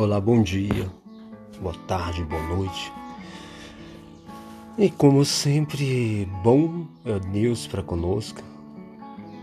Olá, 0.00 0.20
bom 0.20 0.40
dia, 0.40 0.88
boa 1.60 1.74
tarde, 1.88 2.22
boa 2.22 2.40
noite. 2.54 2.92
E 4.78 4.88
como 4.90 5.24
sempre, 5.24 6.24
bom 6.40 6.86
é 7.04 7.18
Deus 7.18 7.66
para 7.66 7.82
conosco, 7.82 8.40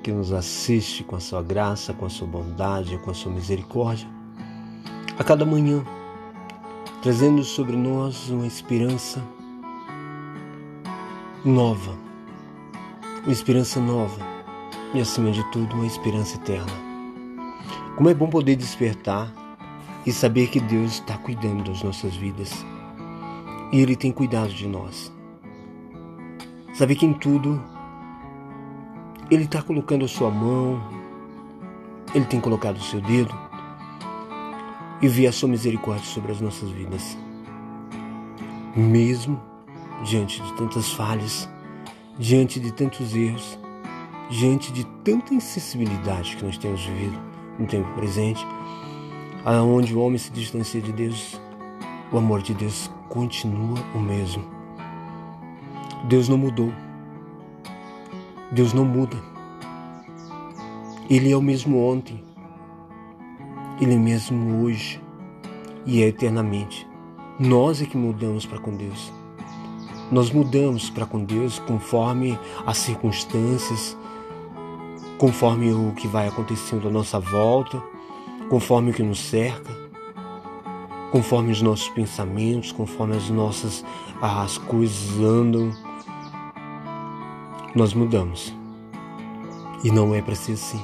que 0.02 0.14
nos 0.14 0.32
assiste 0.32 1.04
com 1.04 1.18
a 1.18 1.20
sua 1.20 1.44
graça, 1.44 1.94
com 1.94 2.06
a 2.06 2.10
sua 2.10 2.26
bondade, 2.26 2.98
com 3.00 3.12
a 3.12 3.14
sua 3.14 3.34
misericórdia, 3.34 4.08
a 5.20 5.26
cada 5.26 5.46
manhã, 5.46 5.84
trazendo 7.04 7.44
sobre 7.44 7.76
nós 7.76 8.30
uma 8.30 8.48
esperança 8.48 9.22
nova, 11.44 11.98
uma 13.26 13.34
esperança 13.34 13.82
nova 13.82 14.22
e, 14.94 15.02
acima 15.02 15.32
de 15.32 15.44
tudo, 15.52 15.76
uma 15.76 15.86
esperança 15.86 16.38
eterna. 16.38 16.72
Como 17.98 18.10
é 18.10 18.14
bom 18.14 18.30
poder 18.30 18.56
despertar 18.56 19.44
e 20.06 20.12
saber 20.12 20.48
que 20.48 20.60
Deus 20.60 20.94
está 20.94 21.18
cuidando 21.18 21.64
das 21.64 21.82
nossas 21.82 22.16
vidas 22.16 22.66
e 23.72 23.80
Ele 23.80 23.96
tem 23.96 24.12
cuidado 24.12 24.54
de 24.54 24.68
nós. 24.68 25.12
Saber 26.74 26.96
que 26.96 27.06
em 27.06 27.14
tudo 27.14 27.62
Ele 29.32 29.46
está 29.46 29.62
colocando 29.62 30.06
a 30.06 30.08
sua 30.08 30.30
mão, 30.30 30.80
Ele 32.14 32.26
tem 32.26 32.40
colocado 32.40 32.78
o 32.78 32.84
seu 32.84 33.02
dedo 33.02 33.34
e 35.02 35.08
ver 35.08 35.28
a 35.28 35.32
sua 35.32 35.50
misericórdia 35.50 36.06
sobre 36.06 36.32
as 36.32 36.40
nossas 36.40 36.70
vidas. 36.70 37.18
Mesmo 38.76 39.42
diante 40.04 40.42
de 40.42 40.54
tantas 40.54 40.92
falhas, 40.92 41.50
diante 42.20 42.60
de 42.60 42.72
tantos 42.72 43.16
erros, 43.16 43.58
diante 44.30 44.72
de 44.72 44.86
tanta 45.04 45.34
insensibilidade 45.34 46.36
que 46.36 46.46
nós 46.46 46.58
temos 46.58 46.86
vivido 46.86 47.18
no 47.58 47.66
tempo 47.66 47.90
presente, 47.94 48.46
aonde 49.46 49.94
o 49.94 50.00
homem 50.00 50.18
se 50.18 50.32
distancia 50.32 50.82
de 50.82 50.92
Deus, 50.92 51.40
o 52.12 52.18
amor 52.18 52.42
de 52.42 52.56
Deus 52.56 52.90
continua 53.08 53.78
o 53.94 54.00
mesmo. 54.00 54.44
Deus 56.06 56.28
não 56.28 56.38
mudou. 56.38 56.74
Deus 58.52 58.74
não 58.74 58.84
muda. 58.84 59.18
Ele 61.08 61.32
é 61.32 61.38
o 61.38 61.42
mesmo 61.42 61.80
ontem. 61.80 62.24
Ele 63.80 63.94
é 63.94 63.98
mesmo 63.98 64.64
hoje 64.64 65.00
e 65.86 66.02
é 66.02 66.08
eternamente. 66.08 66.88
Nós 67.40 67.82
é 67.82 67.86
que 67.86 67.98
mudamos 67.98 68.48
para 68.48 68.60
com 68.60 68.76
Deus. 68.76 69.14
Nós 70.12 70.32
mudamos 70.32 70.90
para 70.90 71.06
com 71.06 71.24
Deus 71.24 71.60
conforme 71.60 72.40
as 72.66 72.78
circunstâncias, 72.78 73.96
conforme 75.20 75.72
o 75.72 75.92
que 75.94 76.08
vai 76.08 76.28
acontecendo 76.28 76.88
à 76.88 76.92
nossa 76.92 77.20
volta 77.20 77.95
conforme 78.50 78.92
o 78.92 78.94
que 78.94 79.04
nos 79.04 79.20
cerca, 79.20 79.72
conforme 81.12 81.52
os 81.52 81.62
nossos 81.62 81.90
pensamentos, 81.90 82.72
conforme 82.72 83.16
as 83.16 83.30
nossas 83.30 83.84
as 84.22 84.58
coisas 84.58 85.20
andam, 85.20 85.72
nós 87.76 87.94
mudamos. 87.94 88.54
E 89.84 89.92
não 89.92 90.16
é 90.16 90.22
para 90.22 90.36
ser 90.36 90.54
assim. 90.54 90.82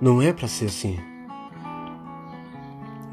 Não 0.00 0.20
é 0.20 0.32
para 0.32 0.48
ser 0.48 0.66
assim. 0.66 0.98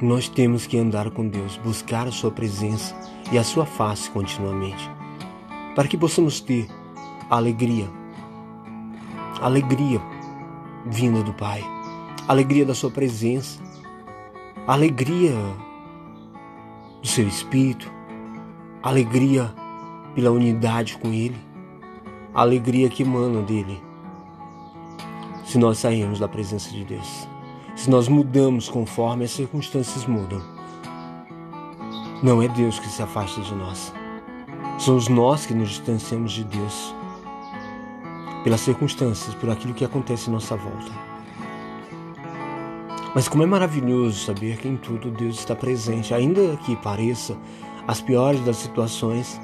Nós 0.02 0.30
temos 0.30 0.66
que 0.66 0.78
andar 0.78 1.10
com 1.12 1.28
Deus, 1.28 1.58
buscar 1.58 2.08
a 2.08 2.12
sua 2.12 2.32
presença 2.32 2.96
e 3.32 3.38
a 3.38 3.44
sua 3.44 3.66
face 3.66 4.10
continuamente, 4.12 4.90
para 5.76 5.88
que 5.88 5.98
possamos 5.98 6.40
ter 6.40 6.68
alegria, 7.30 7.90
alegria 9.42 10.00
vinda 10.86 11.24
do 11.24 11.34
Pai 11.34 11.77
alegria 12.28 12.66
da 12.66 12.76
Sua 12.76 12.92
presença, 12.92 13.58
alegria 14.68 15.34
do 17.02 17.08
Seu 17.08 17.26
Espírito, 17.26 17.90
alegria 18.84 19.54
pela 20.14 20.32
unidade 20.32 20.98
com 20.98 21.08
Ele, 21.08 21.38
a 22.34 22.42
alegria 22.42 22.90
que 22.90 23.04
emana 23.04 23.42
dele. 23.42 23.82
Se 25.46 25.58
nós 25.58 25.78
sairmos 25.78 26.20
da 26.20 26.28
presença 26.28 26.70
de 26.70 26.84
Deus, 26.84 27.28
se 27.78 27.90
nós 27.90 28.10
mudamos 28.10 28.68
conforme 28.68 29.24
as 29.24 29.32
circunstâncias 29.32 30.06
mudam, 30.06 30.42
não 32.22 32.42
é 32.42 32.50
Deus 32.50 32.78
que 32.78 32.90
se 32.90 33.02
afasta 33.02 33.40
de 33.40 33.56
nós, 33.56 33.94
somos 34.78 35.08
nós 35.08 35.46
que 35.46 35.54
nos 35.54 35.70
distanciamos 35.70 36.34
de 36.34 36.44
Deus 36.44 36.94
pelas 38.44 38.60
circunstâncias, 38.60 39.34
por 39.36 39.50
aquilo 39.50 39.74
que 39.74 39.86
acontece 39.86 40.30
em 40.30 40.34
nossa 40.34 40.58
volta. 40.58 41.17
Mas 43.18 43.28
como 43.28 43.42
é 43.42 43.48
maravilhoso 43.48 44.26
saber 44.26 44.58
que 44.58 44.68
em 44.68 44.78
tudo 44.78 45.10
Deus 45.10 45.40
está 45.40 45.56
presente, 45.56 46.14
ainda 46.14 46.56
que 46.58 46.76
pareça 46.76 47.36
as 47.88 48.00
piores 48.00 48.40
das 48.42 48.58
situações, 48.58 49.42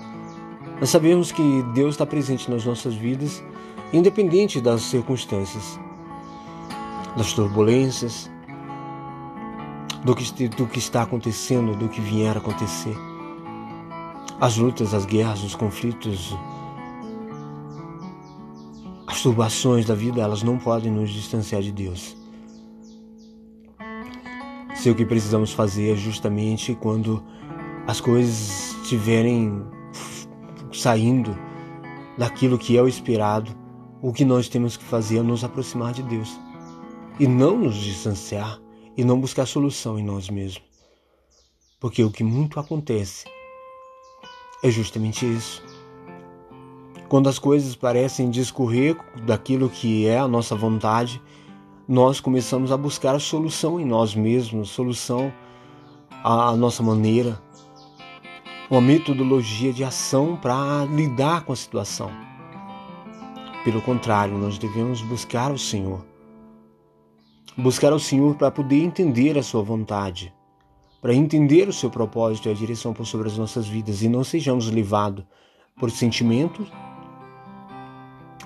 nós 0.79 0.91
sabemos 0.91 1.31
que 1.31 1.63
Deus 1.73 1.95
está 1.95 2.05
presente 2.05 2.51
nas 2.51 2.63
nossas 2.65 2.93
vidas, 2.93 3.43
independente 3.91 4.61
das 4.61 4.83
circunstâncias, 4.83 5.79
das 7.17 7.33
turbulências, 7.33 8.29
do 10.05 10.15
que, 10.15 10.47
do 10.49 10.67
que 10.67 10.77
está 10.77 11.01
acontecendo, 11.01 11.75
do 11.75 11.89
que 11.89 11.99
vier 11.99 12.35
a 12.35 12.39
acontecer. 12.39 12.95
As 14.39 14.55
lutas, 14.55 14.93
as 14.93 15.03
guerras, 15.03 15.43
os 15.43 15.55
conflitos, 15.55 16.37
as 19.07 19.19
turbações 19.23 19.83
da 19.87 19.95
vida, 19.95 20.21
elas 20.21 20.43
não 20.43 20.59
podem 20.59 20.91
nos 20.91 21.09
distanciar 21.09 21.63
de 21.63 21.71
Deus. 21.71 22.21
Se 24.83 24.89
o 24.89 24.95
que 24.95 25.05
precisamos 25.05 25.53
fazer 25.53 25.93
é 25.93 25.95
justamente 25.95 26.75
quando 26.75 27.23
as 27.87 28.01
coisas 28.01 28.75
estiverem 28.83 29.63
saindo 30.73 31.33
daquilo 32.17 32.57
que 32.57 32.77
é 32.77 32.81
o 32.81 32.87
esperado, 32.89 33.55
o 34.01 34.11
que 34.11 34.25
nós 34.25 34.49
temos 34.49 34.75
que 34.75 34.83
fazer 34.83 35.19
é 35.19 35.21
nos 35.21 35.41
aproximar 35.41 35.93
de 35.93 36.03
Deus 36.03 36.37
e 37.17 37.25
não 37.25 37.57
nos 37.57 37.75
distanciar 37.75 38.59
e 38.97 39.05
não 39.05 39.21
buscar 39.21 39.45
solução 39.45 39.97
em 39.97 40.03
nós 40.03 40.29
mesmos. 40.29 40.61
Porque 41.79 42.03
o 42.03 42.11
que 42.11 42.21
muito 42.21 42.59
acontece 42.59 43.23
é 44.61 44.69
justamente 44.69 45.25
isso. 45.25 45.63
Quando 47.07 47.29
as 47.29 47.39
coisas 47.39 47.73
parecem 47.73 48.29
discorrer 48.29 48.97
daquilo 49.25 49.69
que 49.69 50.05
é 50.05 50.19
a 50.19 50.27
nossa 50.27 50.57
vontade, 50.57 51.21
nós 51.87 52.21
começamos 52.21 52.71
a 52.71 52.77
buscar 52.77 53.13
a 53.13 53.19
solução 53.19 53.79
em 53.79 53.85
nós 53.85 54.15
mesmos, 54.15 54.69
solução 54.69 55.33
à 56.23 56.55
nossa 56.55 56.81
maneira, 56.81 57.41
uma 58.69 58.79
metodologia 58.79 59.73
de 59.73 59.83
ação 59.83 60.37
para 60.37 60.85
lidar 60.85 61.43
com 61.43 61.51
a 61.51 61.55
situação. 61.55 62.09
Pelo 63.65 63.81
contrário, 63.81 64.37
nós 64.37 64.57
devemos 64.57 65.01
buscar 65.01 65.51
o 65.51 65.57
Senhor. 65.57 66.05
Buscar 67.57 67.91
o 67.93 67.99
Senhor 67.99 68.35
para 68.35 68.49
poder 68.49 68.81
entender 68.81 69.37
a 69.37 69.43
sua 69.43 69.61
vontade, 69.61 70.33
para 71.01 71.13
entender 71.13 71.67
o 71.67 71.73
seu 71.73 71.89
propósito 71.89 72.47
e 72.47 72.51
a 72.51 72.55
direção 72.55 72.93
por 72.93 73.05
sobre 73.05 73.27
as 73.27 73.37
nossas 73.37 73.67
vidas 73.67 74.01
e 74.01 74.07
não 74.07 74.23
sejamos 74.23 74.71
levados 74.71 75.25
por 75.77 75.91
sentimentos 75.91 76.71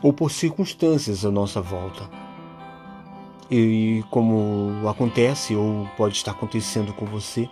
ou 0.02 0.12
por 0.12 0.32
circunstâncias 0.32 1.24
à 1.24 1.32
nossa 1.32 1.62
volta. 1.62 2.27
E 3.50 4.04
como 4.10 4.88
acontece 4.90 5.56
ou 5.56 5.88
pode 5.96 6.16
estar 6.16 6.32
acontecendo 6.32 6.94
com 6.94 7.06
você, 7.06 7.50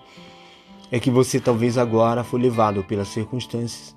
é 0.92 1.00
que 1.00 1.10
você 1.10 1.40
talvez 1.40 1.78
agora 1.78 2.24
foi 2.24 2.42
levado 2.42 2.84
pelas 2.84 3.08
circunstâncias 3.08 3.96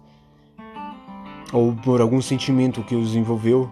ou 1.53 1.73
por 1.73 2.01
algum 2.01 2.21
sentimento 2.21 2.83
que 2.83 2.95
os 2.95 3.15
envolveu 3.15 3.71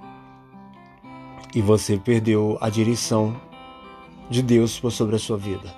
e 1.55 1.63
você 1.63 1.97
perdeu 1.97 2.59
a 2.61 2.69
direção 2.69 3.35
de 4.29 4.43
Deus 4.43 4.73
sobre 4.91 5.17
a 5.17 5.19
sua 5.19 5.37
vida. 5.37 5.75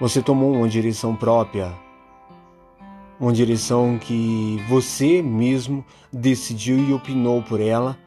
Você 0.00 0.22
tomou 0.22 0.52
uma 0.52 0.68
direção 0.68 1.14
própria, 1.14 1.72
uma 3.18 3.32
direção 3.32 3.98
que 3.98 4.62
você 4.68 5.22
mesmo 5.22 5.84
decidiu 6.12 6.78
e 6.78 6.92
opinou 6.92 7.42
por 7.42 7.60
ela 7.60 7.98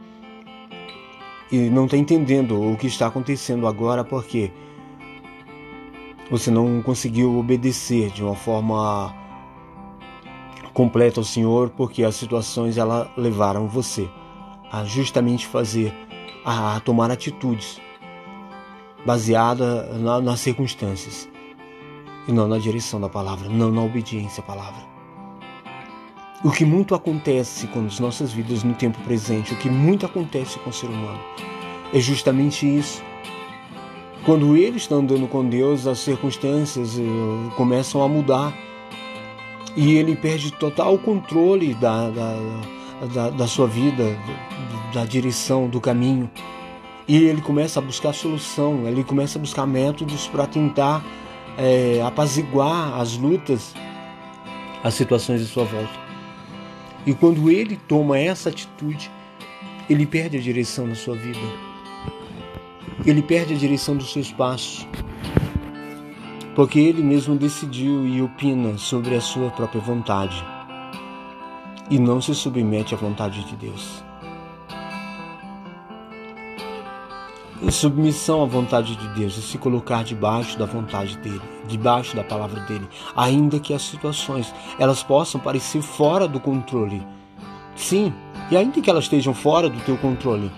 e 1.54 1.70
não 1.70 1.86
está 1.86 1.96
entendendo 1.96 2.60
o 2.60 2.76
que 2.76 2.88
está 2.88 3.06
acontecendo 3.06 3.68
agora 3.68 4.04
porque 4.04 4.52
você 6.32 6.50
não 6.50 6.82
conseguiu 6.82 7.38
obedecer 7.38 8.10
de 8.10 8.24
uma 8.24 8.34
forma 8.34 9.14
completa 10.74 11.20
ao 11.20 11.24
Senhor, 11.24 11.70
porque 11.70 12.04
as 12.04 12.16
situações 12.16 12.76
ela 12.76 13.14
levaram 13.16 13.68
você 13.68 14.10
a 14.72 14.84
justamente 14.84 15.46
fazer, 15.46 15.94
a 16.44 16.80
tomar 16.80 17.12
atitudes 17.12 17.80
baseada 19.06 19.94
na, 20.00 20.20
nas 20.20 20.40
circunstâncias 20.40 21.30
e 22.28 22.32
não 22.32 22.48
na 22.48 22.58
direção 22.58 23.00
da 23.00 23.10
palavra, 23.10 23.48
não 23.48 23.72
na 23.72 23.84
obediência 23.84 24.42
à 24.42 24.44
palavra. 24.44 24.93
O 26.44 26.52
que 26.52 26.66
muito 26.66 26.94
acontece 26.94 27.68
com 27.68 27.86
as 27.86 28.02
nossas 28.02 28.34
vidas 28.34 28.66
no 28.66 28.74
tempo 28.74 29.00
presente, 29.06 29.54
o 29.54 29.58
que 29.58 29.70
muito 29.70 30.06
acontece 30.06 30.60
com 30.60 30.72
o 30.72 30.74
ser 30.74 30.88
humano, 30.88 31.20
é 31.94 32.00
justamente 32.02 32.68
isso. 32.68 33.02
Quando 34.26 34.58
ele 34.58 34.76
está 34.76 34.96
andando 34.96 35.26
com 35.26 35.48
Deus, 35.48 35.88
as 35.88 36.00
circunstâncias 36.00 37.00
eh, 37.00 37.02
começam 37.56 38.04
a 38.04 38.10
mudar 38.10 38.54
e 39.74 39.94
ele 39.94 40.18
perde 40.18 40.52
total 40.52 40.98
controle 40.98 41.74
da, 41.76 42.10
da, 42.10 42.36
da, 43.14 43.30
da 43.30 43.48
sua 43.48 43.68
vida, 43.68 44.04
da 44.94 45.06
direção, 45.06 45.70
do 45.70 45.80
caminho. 45.80 46.30
E 47.08 47.24
ele 47.24 47.42
começa 47.42 47.80
a 47.80 47.82
buscar 47.82 48.12
solução, 48.12 48.86
ele 48.86 49.04
começa 49.06 49.40
a 49.40 49.42
buscar 49.42 49.66
métodos 49.66 50.28
para 50.28 50.46
tentar 50.46 51.06
é, 51.58 52.02
apaziguar 52.06 53.00
as 53.00 53.16
lutas, 53.16 53.74
as 54.84 54.94
situações 54.94 55.40
de 55.40 55.48
sua 55.48 55.64
volta. 55.64 56.03
E 57.06 57.14
quando 57.14 57.52
ele 57.52 57.78
toma 57.88 58.18
essa 58.18 58.50
atitude, 58.50 59.12
ele 59.90 60.06
perde 60.06 60.38
a 60.38 60.42
direção 60.42 60.88
na 60.88 60.96
sua 60.96 61.16
vida. 61.16 61.40
Ele 63.06 63.22
perde 63.22 63.54
a 63.54 63.58
direção 63.58 63.98
dos 63.98 64.14
seus 64.14 64.32
passos. 64.32 64.88
Porque 66.56 66.80
ele 66.80 67.04
mesmo 67.04 67.36
decidiu 67.36 68.08
e 68.08 68.22
opina 68.22 68.78
sobre 68.78 69.16
a 69.16 69.22
sua 69.22 69.50
própria 69.50 69.82
vontade. 69.82 70.44
E 71.90 72.00
não 72.00 72.22
se 72.22 72.34
submete 72.34 72.94
à 72.94 72.98
vontade 72.98 73.44
de 73.44 73.56
Deus. 73.56 74.04
Submissão 77.72 78.44
à 78.44 78.46
vontade 78.46 78.96
de 78.96 79.08
Deus 79.10 79.38
e 79.38 79.42
se 79.42 79.58
colocar 79.58 80.04
debaixo 80.04 80.58
da 80.58 80.66
vontade 80.66 81.18
dele, 81.18 81.42
debaixo 81.68 82.16
da 82.16 82.24
palavra 82.24 82.60
dele, 82.62 82.88
ainda 83.16 83.60
que 83.60 83.74
as 83.74 83.82
situações 83.82 84.54
elas 84.78 85.02
possam 85.02 85.40
parecer 85.40 85.82
fora 85.82 86.28
do 86.28 86.40
controle. 86.40 87.06
Sim, 87.76 88.14
e 88.52 88.58
ainda 88.58 88.82
que 88.82 88.90
elas 88.90 89.06
estejam 89.06 89.34
fora 89.34 89.70
do 89.70 89.80
teu 89.82 89.98
controle, 89.98 90.52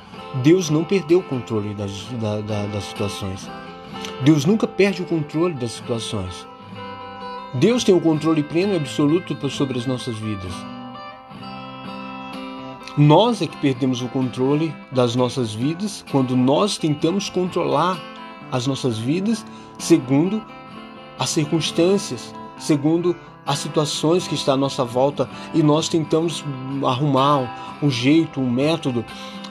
Deus 0.44 0.70
não 0.70 0.84
perdeu 0.84 1.20
o 1.20 1.24
controle 1.24 1.74
das, 1.74 1.92
da, 2.20 2.42
da, 2.42 2.66
das 2.68 2.84
situações. 2.86 3.50
Deus 4.24 4.46
nunca 4.46 4.68
perde 4.68 5.02
o 5.02 5.06
controle 5.06 5.54
das 5.54 5.72
situações. 5.72 6.46
Deus 7.54 7.84
tem 7.84 7.96
o 7.96 8.02
controle 8.02 8.44
pleno 8.44 8.74
e 8.74 8.78
absoluto 8.78 9.50
sobre 9.50 9.78
as 9.78 9.86
nossas 9.86 10.18
vidas. 10.18 10.54
Nós 12.98 13.42
é 13.42 13.48
que 13.48 13.58
perdemos 13.58 14.02
o 14.02 14.08
controle 14.08 14.74
das 14.90 15.18
nossas 15.18 15.54
vidas 15.54 16.06
quando 16.10 16.36
nós 16.36 16.78
tentamos 16.78 17.30
controlar 17.30 18.00
as 18.50 18.66
nossas 18.66 18.98
vidas 18.98 19.46
segundo 19.78 20.42
as 21.20 21.30
circunstâncias, 21.30 22.34
segundo 22.58 23.14
as 23.46 23.60
situações 23.60 24.28
que 24.28 24.36
estão 24.36 24.54
à 24.54 24.58
nossa 24.58 24.86
volta 24.86 25.30
e 25.54 25.62
nós 25.62 25.90
tentamos 25.90 26.44
arrumar 26.86 27.78
um 27.84 27.90
jeito, 27.90 28.40
um 28.40 28.50
método 28.50 29.04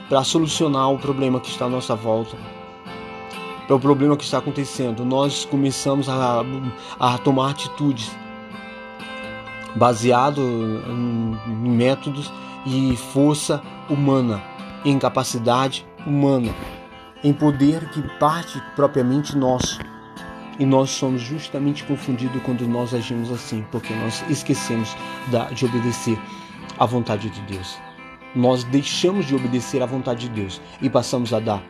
para 0.09 0.23
solucionar 0.23 0.91
o 0.91 0.97
problema 0.97 1.39
que 1.39 1.49
está 1.49 1.65
à 1.65 1.69
nossa 1.69 1.95
volta. 1.95 2.35
Para 3.67 3.75
o 3.75 3.79
problema 3.79 4.17
que 4.17 4.23
está 4.23 4.39
acontecendo, 4.39 5.05
nós 5.05 5.45
começamos 5.45 6.09
a, 6.09 6.43
a 6.99 7.17
tomar 7.19 7.51
atitudes 7.51 8.11
baseado 9.75 10.41
em 10.41 11.69
métodos 11.69 12.31
e 12.65 12.95
força 12.95 13.61
humana, 13.89 14.41
em 14.83 14.97
capacidade 14.97 15.85
humana, 16.05 16.53
em 17.23 17.31
poder 17.31 17.89
que 17.89 18.01
parte 18.19 18.61
propriamente 18.75 19.37
nosso. 19.37 19.79
E 20.57 20.65
nós 20.65 20.89
somos 20.89 21.21
justamente 21.21 21.83
confundidos 21.83 22.41
quando 22.43 22.65
nós 22.67 22.93
agimos 22.93 23.31
assim, 23.31 23.65
porque 23.71 23.93
nós 23.93 24.23
esquecemos 24.29 24.95
de 25.53 25.65
obedecer 25.65 26.17
à 26.79 26.85
vontade 26.85 27.29
de 27.29 27.41
Deus. 27.41 27.77
Nós 28.33 28.63
deixamos 28.63 29.25
de 29.25 29.35
obedecer 29.35 29.81
à 29.81 29.85
vontade 29.85 30.27
de 30.27 30.29
Deus 30.29 30.61
e 30.81 30.89
passamos 30.89 31.33
a 31.33 31.39
dar 31.39 31.63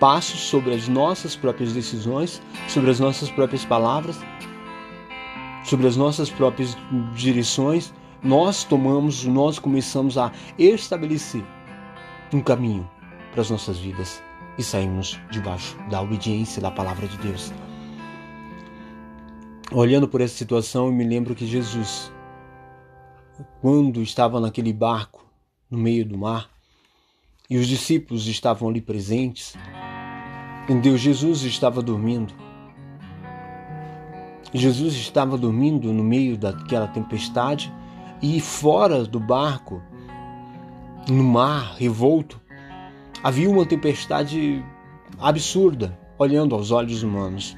passos 0.00 0.40
sobre 0.40 0.74
as 0.74 0.88
nossas 0.88 1.34
próprias 1.34 1.72
decisões, 1.72 2.40
sobre 2.68 2.90
as 2.90 3.00
nossas 3.00 3.30
próprias 3.30 3.64
palavras, 3.64 4.18
sobre 5.64 5.86
as 5.86 5.96
nossas 5.96 6.30
próprias 6.30 6.76
direções 7.14 7.92
nós 8.22 8.64
tomamos, 8.64 9.24
nós 9.24 9.58
começamos 9.58 10.18
a 10.18 10.32
estabelecer 10.58 11.44
um 12.32 12.40
caminho 12.40 12.88
para 13.30 13.42
as 13.42 13.50
nossas 13.50 13.78
vidas 13.78 14.22
e 14.58 14.62
saímos 14.62 15.18
debaixo 15.30 15.76
da 15.88 16.00
obediência 16.00 16.60
da 16.60 16.70
palavra 16.70 17.06
de 17.06 17.16
Deus. 17.18 17.52
Olhando 19.70 20.08
por 20.08 20.20
essa 20.20 20.34
situação, 20.34 20.86
eu 20.86 20.92
me 20.92 21.04
lembro 21.04 21.34
que 21.34 21.46
Jesus, 21.46 22.10
quando 23.60 24.02
estava 24.02 24.40
naquele 24.40 24.72
barco 24.72 25.24
no 25.70 25.78
meio 25.78 26.04
do 26.04 26.18
mar 26.18 26.50
e 27.48 27.56
os 27.56 27.68
discípulos 27.68 28.26
estavam 28.26 28.68
ali 28.68 28.80
presentes, 28.80 29.54
entendeu? 30.64 30.96
Jesus 30.96 31.42
estava 31.42 31.80
dormindo. 31.80 32.34
Jesus 34.52 34.94
estava 34.94 35.36
dormindo 35.36 35.92
no 35.92 36.02
meio 36.02 36.36
daquela 36.36 36.88
tempestade 36.88 37.72
e 38.22 38.40
fora 38.40 39.04
do 39.04 39.20
barco, 39.20 39.80
no 41.08 41.22
mar 41.22 41.74
revolto, 41.78 42.40
havia 43.22 43.48
uma 43.48 43.64
tempestade 43.64 44.64
absurda, 45.18 45.98
olhando 46.18 46.54
aos 46.54 46.70
olhos 46.70 47.02
humanos. 47.02 47.56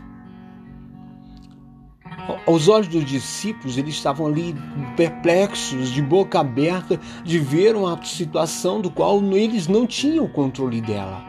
Aos 2.46 2.68
olhos 2.68 2.88
dos 2.88 3.04
discípulos, 3.04 3.76
eles 3.78 3.94
estavam 3.94 4.26
ali 4.26 4.54
perplexos, 4.96 5.88
de 5.88 6.02
boca 6.02 6.40
aberta, 6.40 7.00
de 7.24 7.38
ver 7.38 7.74
uma 7.74 8.00
situação 8.04 8.80
do 8.80 8.90
qual 8.90 9.20
eles 9.32 9.66
não 9.66 9.86
tinham 9.86 10.28
controle 10.28 10.80
dela. 10.80 11.24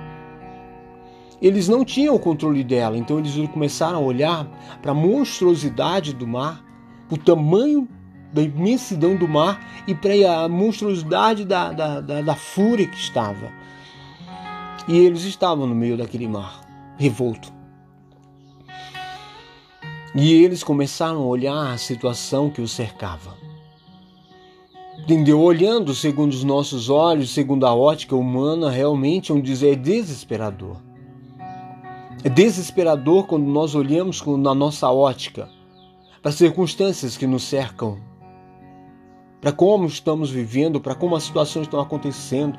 Eles 1.41 1.67
não 1.67 1.83
tinham 1.83 2.19
controle 2.19 2.63
dela, 2.63 2.95
então 2.97 3.17
eles 3.17 3.35
começaram 3.49 3.97
a 3.97 4.01
olhar 4.01 4.45
para 4.81 4.91
a 4.91 4.95
monstruosidade 4.95 6.13
do 6.13 6.27
mar, 6.27 6.63
o 7.09 7.17
tamanho 7.17 7.87
da 8.33 8.41
imensidão 8.41 9.15
do 9.15 9.27
mar 9.27 9.83
e 9.87 9.93
para 9.93 10.43
a 10.43 10.49
monstruosidade 10.49 11.45
da, 11.45 11.71
da, 11.71 12.01
da, 12.01 12.21
da 12.21 12.35
fúria 12.35 12.87
que 12.87 12.97
estava. 12.97 13.51
E 14.87 14.97
eles 14.97 15.23
estavam 15.23 15.67
no 15.67 15.75
meio 15.75 15.97
daquele 15.97 16.27
mar, 16.27 16.61
revolto. 16.97 17.51
E 20.13 20.33
eles 20.33 20.63
começaram 20.63 21.21
a 21.21 21.25
olhar 21.25 21.73
a 21.73 21.77
situação 21.77 22.49
que 22.49 22.61
os 22.61 22.71
cercava. 22.71 23.37
Entendeu? 24.99 25.39
Olhando 25.39 25.95
segundo 25.95 26.31
os 26.31 26.43
nossos 26.43 26.89
olhos, 26.89 27.33
segundo 27.33 27.65
a 27.65 27.73
ótica 27.73 28.15
humana, 28.15 28.69
realmente 28.69 29.31
é 29.31 29.35
um 29.35 29.41
dizer 29.41 29.73
é 29.73 29.75
desesperador. 29.75 30.77
É 32.23 32.29
desesperador 32.29 33.25
quando 33.25 33.45
nós 33.45 33.73
olhamos 33.73 34.21
na 34.37 34.53
nossa 34.53 34.89
ótica 34.91 35.49
para 36.21 36.29
as 36.29 36.35
circunstâncias 36.35 37.17
que 37.17 37.25
nos 37.25 37.43
cercam 37.43 37.97
para 39.41 39.51
como 39.51 39.87
estamos 39.87 40.29
vivendo, 40.29 40.79
para 40.79 40.93
como 40.93 41.15
as 41.15 41.23
situações 41.23 41.63
estão 41.63 41.79
acontecendo. 41.79 42.57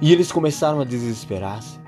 E 0.00 0.10
eles 0.10 0.32
começaram 0.32 0.80
a 0.80 0.84
desesperar-se. 0.84 1.78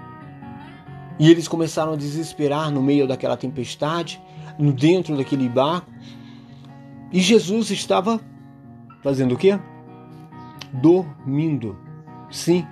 E 1.18 1.30
eles 1.30 1.48
começaram 1.48 1.94
a 1.94 1.96
desesperar 1.96 2.70
no 2.70 2.82
meio 2.82 3.08
daquela 3.08 3.36
tempestade, 3.36 4.20
dentro 4.76 5.16
daquele 5.16 5.48
barco. 5.48 5.90
E 7.10 7.20
Jesus 7.20 7.70
estava 7.70 8.20
fazendo 9.02 9.34
o 9.34 9.38
quê? 9.38 9.58
Dormindo. 10.72 11.76
Sim, 12.30 12.66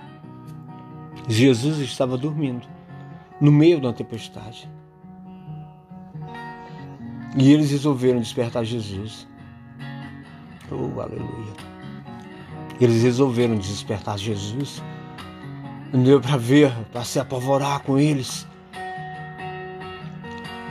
Jesus 1.27 1.79
estava 1.79 2.15
dormindo 2.17 2.65
no 3.41 3.51
meio 3.51 3.81
da 3.81 3.91
tempestade. 3.91 4.69
E 7.35 7.51
eles 7.51 7.71
resolveram 7.71 8.19
despertar 8.19 8.63
Jesus. 8.63 9.27
Oh, 10.71 10.99
aleluia. 10.99 11.53
Eles 12.79 13.01
resolveram 13.03 13.55
despertar 13.55 14.17
Jesus. 14.17 14.83
Não 15.91 16.03
deu 16.03 16.19
para 16.19 16.37
ver, 16.37 16.71
para 16.91 17.03
se 17.03 17.19
apavorar 17.19 17.81
com 17.81 17.97
eles. 17.97 18.45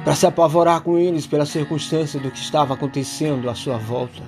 Para 0.04 0.14
se 0.14 0.26
apavorar 0.26 0.82
com 0.82 0.98
eles 0.98 1.26
pela 1.26 1.46
circunstância 1.46 2.20
do 2.20 2.30
que 2.30 2.38
estava 2.38 2.74
acontecendo 2.74 3.48
à 3.48 3.54
sua 3.54 3.78
volta. 3.78 4.22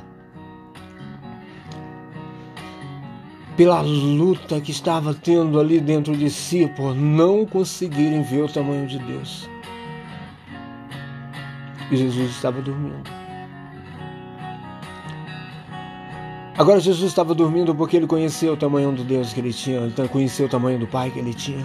Pela 3.56 3.80
luta 3.80 4.60
que 4.60 4.70
estava 4.70 5.12
tendo 5.12 5.60
ali 5.60 5.80
dentro 5.80 6.16
de 6.16 6.30
si 6.30 6.66
por 6.76 6.94
não 6.94 7.44
conseguirem 7.44 8.22
ver 8.22 8.42
o 8.42 8.48
tamanho 8.48 8.86
de 8.86 8.98
Deus. 8.98 9.48
E 11.90 11.96
Jesus 11.96 12.30
estava 12.30 12.60
dormindo. 12.60 13.17
Agora 16.58 16.80
Jesus 16.80 17.08
estava 17.08 17.36
dormindo 17.36 17.72
porque 17.72 17.96
ele 17.96 18.06
conheceu 18.08 18.54
o 18.54 18.56
tamanho 18.56 18.90
do 18.90 19.04
Deus 19.04 19.32
que 19.32 19.38
ele 19.38 19.52
tinha, 19.52 19.86
então 19.86 20.08
conheceu 20.08 20.46
o 20.46 20.48
tamanho 20.48 20.76
do 20.76 20.88
Pai 20.88 21.08
que 21.08 21.20
ele 21.20 21.32
tinha. 21.32 21.64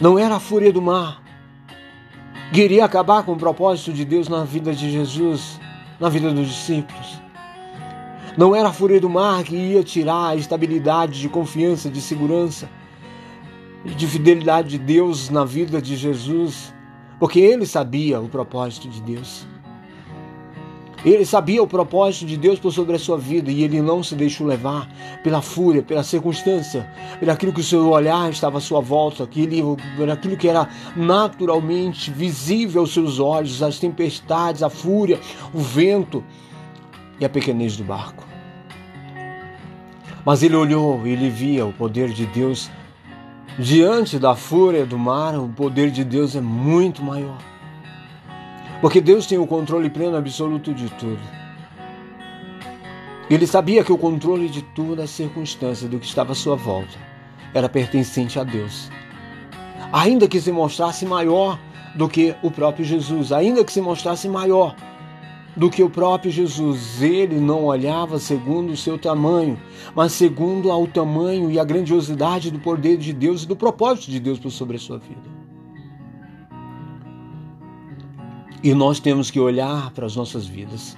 Não 0.00 0.16
era 0.16 0.36
a 0.36 0.40
fúria 0.40 0.72
do 0.72 0.80
mar 0.80 1.20
que 2.52 2.62
iria 2.62 2.84
acabar 2.84 3.24
com 3.24 3.32
o 3.32 3.36
propósito 3.36 3.92
de 3.92 4.04
Deus 4.04 4.28
na 4.28 4.44
vida 4.44 4.72
de 4.72 4.88
Jesus, 4.88 5.58
na 5.98 6.08
vida 6.08 6.32
dos 6.32 6.46
discípulos. 6.46 7.20
Não 8.38 8.54
era 8.54 8.68
a 8.68 8.72
fúria 8.72 9.00
do 9.00 9.10
mar 9.10 9.42
que 9.42 9.56
ia 9.56 9.82
tirar 9.82 10.28
a 10.28 10.36
estabilidade 10.36 11.20
de 11.20 11.28
confiança, 11.28 11.90
de 11.90 12.00
segurança. 12.00 12.68
de 13.84 14.06
fidelidade 14.06 14.68
de 14.70 14.78
Deus 14.78 15.28
na 15.28 15.44
vida 15.44 15.82
de 15.82 15.96
Jesus, 15.96 16.72
porque 17.18 17.40
ele 17.40 17.66
sabia 17.66 18.20
o 18.20 18.28
propósito 18.28 18.88
de 18.88 19.02
Deus. 19.02 19.44
Ele 21.04 21.24
sabia 21.24 21.62
o 21.62 21.66
propósito 21.66 22.26
de 22.26 22.36
Deus 22.36 22.60
sobre 22.72 22.94
a 22.94 22.98
sua 22.98 23.18
vida 23.18 23.50
e 23.50 23.64
ele 23.64 23.82
não 23.82 24.02
se 24.02 24.14
deixou 24.14 24.46
levar 24.46 24.88
pela 25.24 25.42
fúria, 25.42 25.82
pela 25.82 26.04
circunstância, 26.04 26.88
pelo 27.18 27.32
aquilo 27.32 27.52
que 27.52 27.60
o 27.60 27.64
seu 27.64 27.90
olhar 27.90 28.30
estava 28.30 28.58
à 28.58 28.60
sua 28.60 28.80
volta, 28.80 29.24
aquilo, 29.24 29.76
aquilo 30.12 30.36
que 30.36 30.48
era 30.48 30.68
naturalmente 30.94 32.10
visível 32.10 32.82
aos 32.82 32.94
seus 32.94 33.18
olhos, 33.18 33.62
as 33.62 33.80
tempestades, 33.80 34.62
a 34.62 34.70
fúria, 34.70 35.18
o 35.52 35.58
vento 35.58 36.22
e 37.18 37.24
a 37.24 37.28
pequenez 37.28 37.76
do 37.76 37.82
barco. 37.82 38.24
Mas 40.24 40.44
ele 40.44 40.54
olhou 40.54 41.04
e 41.04 41.10
ele 41.10 41.28
via 41.28 41.66
o 41.66 41.72
poder 41.72 42.10
de 42.10 42.26
Deus 42.26 42.70
diante 43.58 44.20
da 44.20 44.36
fúria 44.36 44.86
do 44.86 44.96
mar, 44.96 45.36
o 45.36 45.48
poder 45.48 45.90
de 45.90 46.04
Deus 46.04 46.36
é 46.36 46.40
muito 46.40 47.02
maior. 47.02 47.51
Porque 48.82 49.00
Deus 49.00 49.28
tem 49.28 49.38
o 49.38 49.46
controle 49.46 49.88
pleno 49.88 50.16
absoluto 50.16 50.74
de 50.74 50.90
tudo. 50.94 51.20
Ele 53.30 53.46
sabia 53.46 53.84
que 53.84 53.92
o 53.92 53.96
controle 53.96 54.48
de 54.48 54.60
toda 54.60 55.04
a 55.04 55.06
circunstância 55.06 55.88
do 55.88 56.00
que 56.00 56.04
estava 56.04 56.32
à 56.32 56.34
sua 56.34 56.56
volta 56.56 56.98
era 57.54 57.68
pertencente 57.68 58.40
a 58.40 58.44
Deus. 58.44 58.90
Ainda 59.92 60.26
que 60.26 60.40
se 60.40 60.50
mostrasse 60.50 61.06
maior 61.06 61.60
do 61.94 62.08
que 62.08 62.34
o 62.42 62.50
próprio 62.50 62.84
Jesus, 62.84 63.30
ainda 63.30 63.64
que 63.64 63.72
se 63.72 63.80
mostrasse 63.80 64.28
maior 64.28 64.74
do 65.54 65.70
que 65.70 65.84
o 65.84 65.88
próprio 65.88 66.32
Jesus, 66.32 67.00
ele 67.00 67.38
não 67.38 67.66
olhava 67.66 68.18
segundo 68.18 68.72
o 68.72 68.76
seu 68.76 68.98
tamanho, 68.98 69.60
mas 69.94 70.10
segundo 70.10 70.72
ao 70.72 70.88
tamanho 70.88 71.52
e 71.52 71.58
a 71.60 71.64
grandiosidade 71.64 72.50
do 72.50 72.58
poder 72.58 72.96
de 72.96 73.12
Deus 73.12 73.44
e 73.44 73.46
do 73.46 73.54
propósito 73.54 74.10
de 74.10 74.18
Deus 74.18 74.40
sobre 74.52 74.76
a 74.76 74.80
sua 74.80 74.98
vida. 74.98 75.41
E 78.62 78.74
nós 78.74 79.00
temos 79.00 79.30
que 79.30 79.40
olhar 79.40 79.90
para 79.90 80.06
as 80.06 80.14
nossas 80.14 80.46
vidas 80.46 80.96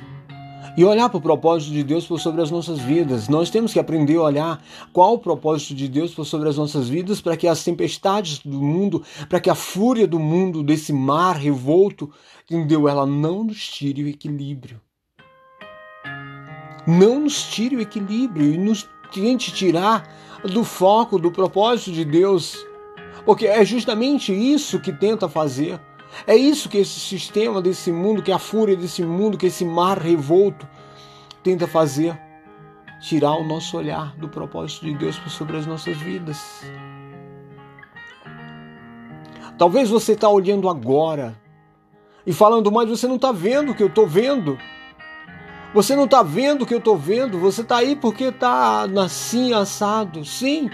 e 0.76 0.84
olhar 0.84 1.08
para 1.08 1.18
o 1.18 1.22
propósito 1.22 1.72
de 1.72 1.84
Deus 1.84 2.06
por 2.06 2.18
sobre 2.18 2.42
as 2.42 2.50
nossas 2.50 2.78
vidas. 2.78 3.28
Nós 3.28 3.48
temos 3.48 3.72
que 3.72 3.78
aprender 3.78 4.16
a 4.16 4.22
olhar 4.22 4.62
qual 4.92 5.14
o 5.14 5.18
propósito 5.18 5.74
de 5.74 5.88
Deus 5.88 6.12
por 6.12 6.24
sobre 6.24 6.48
as 6.48 6.56
nossas 6.56 6.88
vidas 6.88 7.20
para 7.20 7.36
que 7.36 7.46
as 7.46 7.62
tempestades 7.62 8.38
do 8.38 8.60
mundo, 8.60 9.02
para 9.28 9.40
que 9.40 9.48
a 9.48 9.54
fúria 9.54 10.06
do 10.06 10.18
mundo, 10.18 10.62
desse 10.62 10.92
mar 10.92 11.36
revolto, 11.36 12.10
entendeu? 12.44 12.88
Ela 12.88 13.06
não 13.06 13.44
nos 13.44 13.68
tire 13.68 14.02
o 14.02 14.08
equilíbrio. 14.08 14.80
Não 16.86 17.20
nos 17.20 17.44
tire 17.44 17.76
o 17.76 17.80
equilíbrio 17.80 18.52
e 18.52 18.58
nos 18.58 18.86
tente 19.12 19.52
tirar 19.54 20.06
do 20.42 20.64
foco, 20.64 21.18
do 21.18 21.30
propósito 21.30 21.92
de 21.92 22.04
Deus. 22.04 22.58
Porque 23.24 23.46
é 23.46 23.64
justamente 23.64 24.34
isso 24.34 24.80
que 24.80 24.92
tenta 24.92 25.28
fazer. 25.28 25.80
É 26.26 26.36
isso 26.36 26.68
que 26.68 26.78
esse 26.78 27.00
sistema 27.00 27.60
desse 27.60 27.90
mundo, 27.92 28.22
que 28.22 28.32
a 28.32 28.38
fúria 28.38 28.76
desse 28.76 29.02
mundo, 29.02 29.36
que 29.36 29.46
esse 29.46 29.64
mar 29.64 29.98
revolto 29.98 30.66
tenta 31.42 31.66
fazer 31.66 32.18
tirar 33.00 33.32
o 33.32 33.44
nosso 33.44 33.76
olhar 33.76 34.16
do 34.16 34.28
propósito 34.28 34.86
de 34.86 34.94
Deus 34.94 35.16
sobre 35.28 35.56
as 35.56 35.66
nossas 35.66 35.96
vidas. 35.98 36.64
Talvez 39.58 39.90
você 39.90 40.12
está 40.12 40.28
olhando 40.28 40.68
agora 40.68 41.38
e 42.26 42.32
falando, 42.32 42.72
mas 42.72 42.88
você 42.88 43.06
não 43.06 43.16
está 43.16 43.30
vendo 43.30 43.72
o 43.72 43.74
que 43.74 43.82
eu 43.82 43.88
estou 43.88 44.06
vendo. 44.06 44.58
Você 45.74 45.94
não 45.94 46.04
está 46.04 46.22
vendo 46.22 46.62
o 46.62 46.66
que 46.66 46.72
eu 46.72 46.78
estou 46.78 46.96
vendo. 46.96 47.38
Você 47.38 47.60
está 47.60 47.76
aí 47.76 47.94
porque 47.94 48.24
está 48.24 48.86
assim, 49.04 49.52
assado. 49.52 50.24
Sim. 50.24 50.70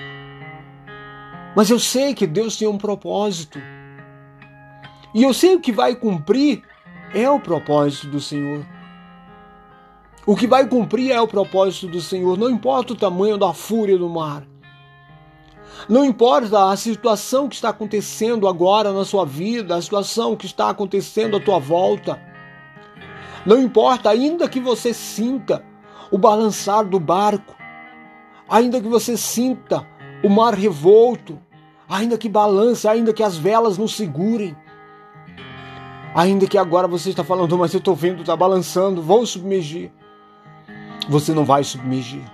Mas 1.56 1.68
eu 1.68 1.78
sei 1.78 2.14
que 2.14 2.26
Deus 2.26 2.56
tem 2.56 2.68
um 2.68 2.78
propósito. 2.78 3.60
E 5.14 5.22
eu 5.22 5.34
sei 5.34 5.56
o 5.56 5.60
que 5.60 5.72
vai 5.72 5.94
cumprir 5.94 6.62
é 7.12 7.28
o 7.28 7.40
propósito 7.40 8.06
do 8.06 8.20
Senhor. 8.20 8.64
O 10.26 10.36
que 10.36 10.46
vai 10.46 10.66
cumprir 10.66 11.10
é 11.10 11.20
o 11.20 11.26
propósito 11.26 11.88
do 11.88 12.00
Senhor, 12.00 12.38
não 12.38 12.48
importa 12.48 12.92
o 12.92 12.96
tamanho 12.96 13.36
da 13.36 13.52
fúria 13.52 13.98
do 13.98 14.08
mar. 14.08 14.44
Não 15.88 16.04
importa 16.04 16.70
a 16.70 16.76
situação 16.76 17.48
que 17.48 17.54
está 17.54 17.70
acontecendo 17.70 18.46
agora 18.46 18.92
na 18.92 19.04
sua 19.04 19.24
vida, 19.24 19.74
a 19.74 19.82
situação 19.82 20.36
que 20.36 20.46
está 20.46 20.68
acontecendo 20.70 21.36
à 21.36 21.40
tua 21.40 21.58
volta. 21.58 22.20
Não 23.46 23.58
importa, 23.60 24.10
ainda 24.10 24.48
que 24.48 24.60
você 24.60 24.92
sinta 24.92 25.64
o 26.10 26.18
balançar 26.18 26.84
do 26.84 27.00
barco, 27.00 27.56
ainda 28.48 28.80
que 28.80 28.88
você 28.88 29.16
sinta 29.16 29.86
o 30.22 30.28
mar 30.28 30.54
revolto, 30.54 31.40
ainda 31.88 32.18
que 32.18 32.28
balance, 32.28 32.86
ainda 32.86 33.12
que 33.12 33.22
as 33.22 33.36
velas 33.38 33.78
não 33.78 33.88
segurem, 33.88 34.54
Ainda 36.14 36.46
que 36.46 36.58
agora 36.58 36.88
você 36.88 37.10
está 37.10 37.22
falando, 37.22 37.56
mas 37.56 37.72
eu 37.72 37.78
estou 37.78 37.94
vendo, 37.94 38.20
está 38.20 38.34
balançando, 38.34 39.00
vou 39.00 39.24
submergir. 39.24 39.92
Você 41.08 41.32
não 41.32 41.44
vai 41.44 41.62
submergir. 41.62 42.24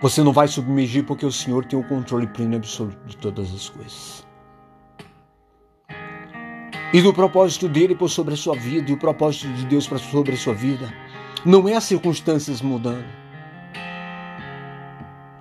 Você 0.00 0.22
não 0.22 0.32
vai 0.32 0.46
submergir 0.46 1.04
porque 1.04 1.24
o 1.24 1.32
Senhor 1.32 1.64
tem 1.64 1.78
o 1.78 1.84
controle 1.84 2.26
pleno 2.26 2.54
e 2.54 2.56
absoluto 2.56 2.98
de 3.06 3.16
todas 3.16 3.54
as 3.54 3.68
coisas. 3.70 4.26
E 6.92 7.00
do 7.00 7.14
propósito 7.14 7.66
dele 7.66 7.94
por 7.94 8.10
sobre 8.10 8.34
a 8.34 8.36
sua 8.36 8.54
vida 8.54 8.90
e 8.90 8.94
o 8.94 8.98
propósito 8.98 9.48
de 9.54 9.64
Deus 9.64 9.86
para 9.86 9.98
sobre 9.98 10.34
a 10.34 10.36
sua 10.36 10.52
vida 10.52 10.92
não 11.46 11.66
é 11.66 11.74
as 11.74 11.84
circunstâncias 11.84 12.60
mudando. 12.60 13.06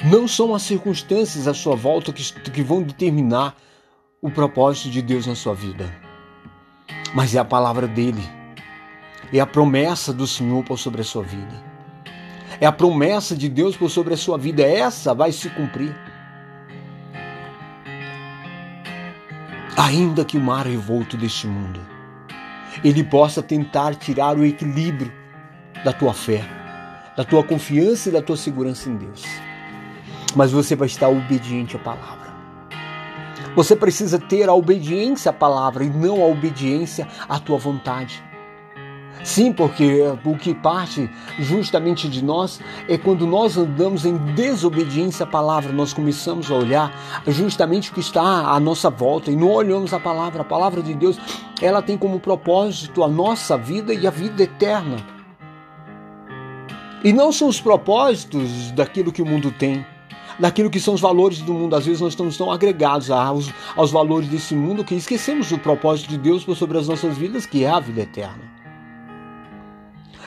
Não 0.09 0.25
são 0.27 0.55
as 0.55 0.61
circunstâncias 0.61 1.47
à 1.47 1.53
sua 1.53 1.75
volta 1.75 2.13
que, 2.13 2.23
que 2.49 2.63
vão 2.63 2.81
determinar 2.81 3.55
o 4.21 4.31
propósito 4.31 4.89
de 4.89 5.01
Deus 5.01 5.27
na 5.27 5.35
sua 5.35 5.53
vida 5.53 6.00
mas 7.13 7.35
é 7.35 7.39
a 7.39 7.45
palavra 7.45 7.87
dele. 7.87 8.23
É 9.33 9.39
a 9.39 9.45
promessa 9.45 10.13
do 10.13 10.27
Senhor 10.27 10.63
por 10.63 10.77
sobre 10.77 11.01
a 11.01 11.03
sua 11.05 11.23
vida. 11.23 11.71
É 12.59 12.65
a 12.65 12.71
promessa 12.71 13.35
de 13.35 13.49
Deus 13.49 13.75
por 13.75 13.89
sobre 13.89 14.13
a 14.13 14.17
sua 14.17 14.37
vida. 14.37 14.61
Essa 14.61 15.13
vai 15.13 15.31
se 15.31 15.49
cumprir. 15.49 15.95
Ainda 19.77 20.23
que 20.23 20.37
o 20.37 20.41
mar 20.41 20.67
revolto 20.67 21.17
deste 21.17 21.47
mundo, 21.47 21.79
ele 22.83 23.03
possa 23.03 23.41
tentar 23.41 23.95
tirar 23.95 24.37
o 24.37 24.45
equilíbrio 24.45 25.11
da 25.83 25.91
tua 25.91 26.13
fé, 26.13 26.43
da 27.17 27.23
tua 27.23 27.43
confiança 27.43 28.09
e 28.09 28.11
da 28.11 28.21
tua 28.21 28.37
segurança 28.37 28.89
em 28.89 28.95
Deus. 28.95 29.23
Mas 30.35 30.51
você 30.51 30.75
vai 30.75 30.87
estar 30.87 31.09
obediente 31.09 31.75
à 31.75 31.79
palavra. 31.79 32.30
Você 33.55 33.75
precisa 33.75 34.17
ter 34.17 34.47
a 34.47 34.53
obediência 34.53 35.29
à 35.29 35.33
palavra 35.33 35.83
e 35.83 35.89
não 35.89 36.21
a 36.21 36.27
obediência 36.27 37.07
à 37.27 37.37
tua 37.37 37.57
vontade. 37.57 38.23
Sim, 39.23 39.51
porque 39.51 40.01
o 40.25 40.35
que 40.37 40.55
parte 40.55 41.09
justamente 41.37 42.09
de 42.09 42.23
nós 42.23 42.59
é 42.87 42.97
quando 42.97 43.27
nós 43.27 43.57
andamos 43.57 44.05
em 44.05 44.17
desobediência 44.33 45.25
à 45.25 45.27
palavra, 45.27 45.71
nós 45.71 45.93
começamos 45.93 46.49
a 46.49 46.55
olhar 46.55 46.91
justamente 47.27 47.91
o 47.91 47.93
que 47.93 47.99
está 47.99 48.21
à 48.23 48.59
nossa 48.59 48.89
volta 48.89 49.29
e 49.29 49.35
não 49.35 49.51
olhamos 49.51 49.93
a 49.93 49.99
palavra. 49.99 50.41
A 50.41 50.45
palavra 50.45 50.81
de 50.81 50.93
Deus, 50.93 51.19
ela 51.61 51.81
tem 51.81 51.97
como 51.97 52.19
propósito 52.19 53.03
a 53.03 53.07
nossa 53.07 53.57
vida 53.57 53.93
e 53.93 54.07
a 54.07 54.11
vida 54.11 54.43
eterna. 54.43 54.97
E 57.03 57.11
não 57.11 57.31
são 57.31 57.47
os 57.47 57.59
propósitos 57.59 58.71
daquilo 58.71 59.11
que 59.11 59.21
o 59.21 59.25
mundo 59.25 59.51
tem 59.51 59.85
daquilo 60.41 60.71
que 60.71 60.79
são 60.79 60.95
os 60.95 60.99
valores 60.99 61.39
do 61.39 61.53
mundo. 61.53 61.75
Às 61.75 61.85
vezes 61.85 62.01
nós 62.01 62.13
estamos 62.13 62.35
tão 62.35 62.51
agregados 62.51 63.11
aos, 63.11 63.53
aos 63.75 63.91
valores 63.91 64.27
desse 64.27 64.55
mundo 64.55 64.83
que 64.83 64.95
esquecemos 64.95 65.51
o 65.51 65.59
propósito 65.59 66.09
de 66.09 66.17
Deus 66.17 66.43
sobre 66.57 66.79
as 66.79 66.87
nossas 66.87 67.15
vidas, 67.15 67.45
que 67.45 67.63
é 67.63 67.69
a 67.69 67.79
vida 67.79 68.01
eterna. 68.01 68.51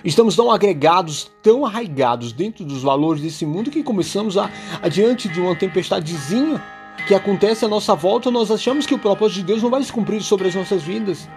Estamos 0.05 0.37
tão 0.37 0.51
agregados, 0.51 1.31
tão 1.43 1.67
arraigados 1.67 2.33
dentro 2.33 2.65
dos 2.65 2.83
valores 2.83 3.23
desse 3.23 3.45
mundo 3.45 3.71
que 3.71 3.83
começamos 3.83 4.39
a, 4.39 4.51
adiante 4.83 5.29
de 5.29 5.41
uma 5.41 5.57
tempestadezinha 5.57 6.63
que 7.09 7.15
acontece 7.15 7.65
à 7.65 7.69
nossa 7.69 7.95
volta, 7.95 8.31
nós 8.31 8.51
achamos 8.51 8.87
que 8.87 8.95
o 8.95 8.99
propósito 8.99 9.39
de 9.39 9.45
Deus 9.45 9.63
não 9.63 9.71
vai 9.71 9.83
se 9.83 9.93
cumprir 9.93 10.23
sobre 10.23 10.47
as 10.47 10.55
nossas 10.55 10.83
vidas. 10.83 11.29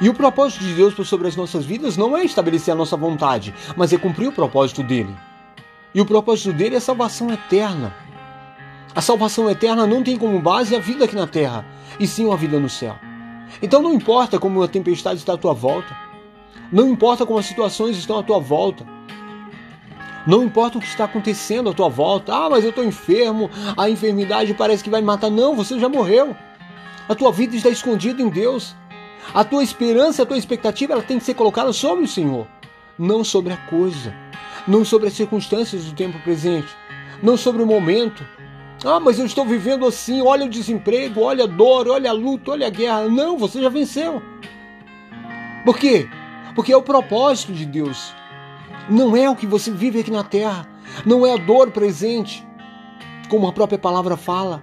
E 0.00 0.08
o 0.08 0.14
propósito 0.14 0.64
de 0.64 0.74
Deus 0.74 0.94
sobre 1.08 1.28
as 1.28 1.36
nossas 1.36 1.64
vidas 1.64 1.96
não 1.96 2.16
é 2.16 2.24
estabelecer 2.24 2.72
a 2.72 2.76
nossa 2.76 2.96
vontade, 2.96 3.54
mas 3.76 3.92
é 3.92 3.96
cumprir 3.96 4.28
o 4.28 4.32
propósito 4.32 4.82
dele. 4.82 5.16
E 5.94 6.00
o 6.00 6.06
propósito 6.06 6.52
dele 6.52 6.76
é 6.76 6.80
salvação 6.80 7.30
eterna. 7.30 7.94
A 8.94 9.00
salvação 9.00 9.50
eterna 9.50 9.86
não 9.86 10.02
tem 10.02 10.16
como 10.16 10.40
base 10.40 10.74
a 10.74 10.78
vida 10.78 11.04
aqui 11.04 11.14
na 11.14 11.26
terra, 11.26 11.64
e 12.00 12.06
sim 12.06 12.24
uma 12.24 12.36
vida 12.36 12.58
no 12.58 12.68
céu. 12.68 12.96
Então 13.60 13.82
não 13.82 13.92
importa 13.92 14.38
como 14.38 14.62
a 14.62 14.68
tempestade 14.68 15.18
está 15.18 15.34
à 15.34 15.36
tua 15.36 15.52
volta, 15.52 15.94
não 16.70 16.88
importa 16.88 17.26
como 17.26 17.38
as 17.38 17.46
situações 17.46 17.98
estão 17.98 18.18
à 18.18 18.22
tua 18.22 18.38
volta, 18.38 18.86
não 20.26 20.42
importa 20.42 20.78
o 20.78 20.80
que 20.80 20.86
está 20.86 21.04
acontecendo 21.04 21.68
à 21.68 21.74
tua 21.74 21.88
volta. 21.88 22.32
Ah, 22.32 22.48
mas 22.48 22.64
eu 22.64 22.70
estou 22.70 22.84
enfermo, 22.84 23.50
a 23.76 23.90
enfermidade 23.90 24.54
parece 24.54 24.82
que 24.82 24.90
vai 24.90 25.00
me 25.00 25.06
matar. 25.06 25.30
Não, 25.30 25.56
você 25.56 25.78
já 25.80 25.88
morreu. 25.88 26.36
A 27.08 27.14
tua 27.14 27.32
vida 27.32 27.56
está 27.56 27.68
escondida 27.68 28.22
em 28.22 28.28
Deus. 28.28 28.76
A 29.34 29.42
tua 29.42 29.64
esperança, 29.64 30.22
a 30.22 30.26
tua 30.26 30.38
expectativa, 30.38 30.92
ela 30.92 31.02
tem 31.02 31.18
que 31.18 31.24
ser 31.24 31.34
colocada 31.34 31.72
sobre 31.72 32.04
o 32.04 32.08
Senhor, 32.08 32.46
não 32.96 33.24
sobre 33.24 33.52
a 33.52 33.56
coisa 33.56 34.21
não 34.66 34.84
sobre 34.84 35.08
as 35.08 35.14
circunstâncias 35.14 35.84
do 35.84 35.92
tempo 35.94 36.18
presente, 36.20 36.68
não 37.22 37.36
sobre 37.36 37.62
o 37.62 37.66
momento, 37.66 38.24
Ah, 38.84 38.98
mas 38.98 39.16
eu 39.18 39.26
estou 39.26 39.44
vivendo 39.44 39.86
assim. 39.86 40.20
Olha 40.22 40.44
o 40.44 40.50
desemprego, 40.50 41.20
olha 41.20 41.44
a 41.44 41.46
dor, 41.46 41.86
olha 41.86 42.10
a 42.10 42.12
luta, 42.12 42.50
olha 42.50 42.66
a 42.66 42.70
guerra. 42.70 43.08
Não, 43.08 43.38
você 43.38 43.62
já 43.62 43.68
venceu. 43.68 44.20
Por 45.64 45.78
quê? 45.78 46.08
Porque 46.56 46.72
é 46.72 46.76
o 46.76 46.82
propósito 46.82 47.52
de 47.52 47.64
Deus. 47.64 48.12
Não 48.90 49.16
é 49.16 49.30
o 49.30 49.36
que 49.36 49.46
você 49.46 49.70
vive 49.70 50.00
aqui 50.00 50.10
na 50.10 50.24
terra. 50.24 50.68
Não 51.06 51.24
é 51.24 51.32
a 51.32 51.36
dor 51.36 51.70
presente. 51.70 52.44
Como 53.28 53.46
a 53.46 53.52
própria 53.52 53.78
palavra 53.78 54.16
fala. 54.16 54.62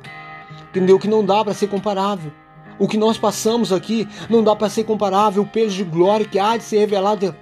Entendeu? 0.69 0.99
Que 0.99 1.07
não 1.07 1.23
dá 1.23 1.41
para 1.41 1.53
ser 1.53 1.67
comparável. 1.67 2.31
O 2.77 2.89
que 2.89 2.97
nós 2.97 3.17
passamos 3.17 3.71
aqui 3.71 4.05
não 4.29 4.43
dá 4.43 4.53
para 4.53 4.69
ser 4.69 4.83
comparável. 4.83 5.43
O 5.43 5.47
peso 5.47 5.77
de 5.77 5.85
glória 5.85 6.25
que 6.25 6.37
há 6.37 6.57
de 6.57 6.63
ser 6.63 6.79
revelado. 6.79 7.33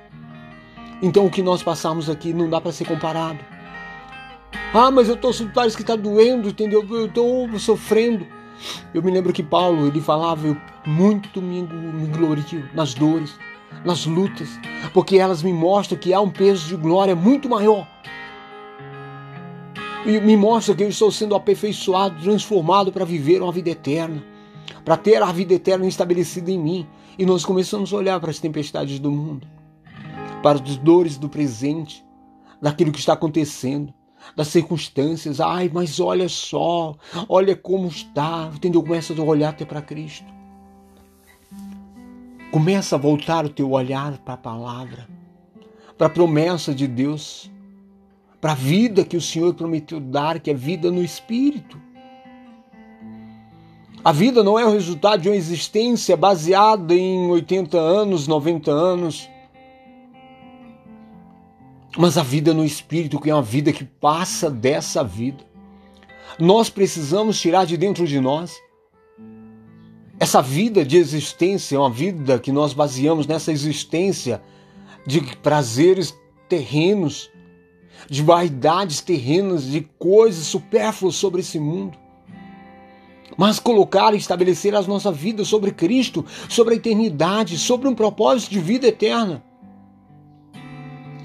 Então 1.02 1.26
o 1.26 1.30
que 1.30 1.42
nós 1.42 1.62
passamos 1.62 2.10
aqui 2.10 2.34
não 2.34 2.50
dá 2.50 2.60
para 2.60 2.72
ser 2.72 2.86
comparado. 2.86 3.40
Ah, 4.74 4.92
mas 4.92 5.08
eu 5.08 5.16
estou 5.16 5.32
parece 5.54 5.76
que 5.76 5.84
está 5.84 5.96
doendo, 5.96 6.50
entendeu? 6.50 6.86
Eu 6.90 7.06
estou 7.06 7.60
sofrendo. 7.60 8.26
Eu 8.94 9.04
me 9.04 9.12
lembro 9.12 9.32
que 9.32 9.44
Paulo 9.44 9.88
ele 9.88 10.02
falava, 10.02 10.48
eu 10.48 10.58
muito 10.86 11.42
me, 11.42 11.62
me 11.62 12.08
glorio 12.08 12.44
nas 12.74 12.94
dores, 12.94 13.38
nas 13.86 14.06
lutas, 14.06 14.50
porque 14.94 15.18
elas 15.18 15.44
me 15.44 15.54
mostram 15.54 15.98
que 15.98 16.14
há 16.14 16.20
um 16.20 16.30
peso 16.30 16.68
de 16.68 16.76
glória 16.76 17.16
muito 17.16 17.48
maior. 17.48 17.88
E 20.06 20.20
me 20.22 20.38
mostra 20.38 20.74
que 20.74 20.84
eu 20.84 20.90
estou 20.90 21.12
sendo 21.12 21.36
aperfeiçoado, 21.36 22.22
transformado 22.22 22.92
para 22.92 23.06
viver 23.06 23.42
uma 23.42 23.52
vida 23.52 23.70
eterna, 23.70 24.24
para 24.84 24.96
ter 24.96 25.22
a 25.22 25.32
vida 25.32 25.54
eterna 25.54 25.86
estabelecida 25.86 26.50
em 26.50 26.58
mim. 26.58 26.88
E 27.20 27.26
nós 27.26 27.44
começamos 27.44 27.92
a 27.94 27.98
olhar 27.98 28.20
para 28.20 28.32
as 28.32 28.40
tempestades 28.40 29.00
do 29.00 29.12
mundo, 29.12 29.46
para 30.42 30.62
as 30.62 30.78
dores 30.78 31.18
do 31.18 31.28
presente, 31.28 32.06
daquilo 32.62 32.92
que 32.92 33.00
está 33.00 33.14
acontecendo, 33.14 33.94
das 34.36 34.48
circunstâncias. 34.48 35.40
Ai, 35.40 35.70
mas 35.74 36.00
olha 36.00 36.30
só, 36.30 36.96
olha 37.28 37.56
como 37.56 37.88
está, 37.88 38.50
entendeu? 38.54 38.82
Começa 38.82 39.14
a 39.14 39.24
olhar 39.24 39.50
até 39.50 39.66
para 39.66 39.82
Cristo. 39.82 40.26
Começa 42.52 42.96
a 42.96 43.00
voltar 43.00 43.46
o 43.46 43.50
teu 43.50 43.72
olhar 43.72 44.18
para 44.20 44.36
a 44.36 44.38
palavra, 44.38 45.08
para 45.98 46.08
a 46.08 46.10
promessa 46.10 46.74
de 46.74 46.88
Deus, 46.88 47.52
para 48.40 48.54
a 48.54 48.56
vida 48.56 49.04
que 49.04 49.18
o 49.18 49.22
Senhor 49.22 49.54
prometeu 49.54 50.00
dar, 50.00 50.40
que 50.40 50.50
é 50.50 50.54
vida 50.54 50.90
no 50.90 51.04
Espírito. 51.04 51.80
A 54.04 54.12
vida 54.14 54.42
não 54.42 54.58
é 54.58 54.66
o 54.66 54.72
resultado 54.72 55.22
de 55.22 55.30
uma 55.30 55.36
existência 55.36 56.16
baseada 56.16 56.96
em 56.96 57.30
80 57.30 57.78
anos, 57.78 58.28
90 58.28 58.72
anos, 58.72 59.30
mas 61.98 62.18
a 62.18 62.24
vida 62.24 62.54
no 62.54 62.64
Espírito, 62.64 63.20
que 63.20 63.30
é 63.30 63.34
uma 63.34 63.42
vida 63.42 63.74
que 63.74 63.84
passa 63.84 64.50
dessa 64.50 65.04
vida. 65.04 65.44
Nós 66.40 66.70
precisamos 66.70 67.40
tirar 67.40 67.66
de 67.66 67.76
dentro 67.76 68.06
de 68.06 68.20
nós 68.20 68.56
essa 70.20 70.42
vida 70.42 70.84
de 70.84 70.98
existência, 70.98 71.76
é 71.76 71.80
uma 71.80 71.90
vida 71.90 72.40
que 72.40 72.52
nós 72.52 72.74
baseamos 72.74 73.28
nessa 73.28 73.52
existência 73.52 74.42
de 75.06 75.22
prazeres 75.38 76.16
terrenos, 76.50 77.30
de 78.10 78.24
vaidades 78.24 79.00
terrenas, 79.02 79.66
de 79.66 79.82
coisas 80.00 80.46
supérfluas 80.48 81.16
sobre 81.16 81.42
esse 81.42 81.60
mundo. 81.60 81.98
Mas 83.38 83.60
colocar 83.60 84.14
e 84.14 84.18
estabelecer 84.18 84.74
a 84.74 84.82
nossa 84.82 85.12
vida 85.12 85.46
sobre 85.46 85.72
Cristo, 85.72 86.26
sobre 86.50 86.74
a 86.74 86.78
eternidade, 86.78 87.58
sobre 87.58 87.88
um 87.88 87.94
propósito 87.94 88.52
de 88.52 88.60
vida 88.60 88.88
eterna. 88.88 89.44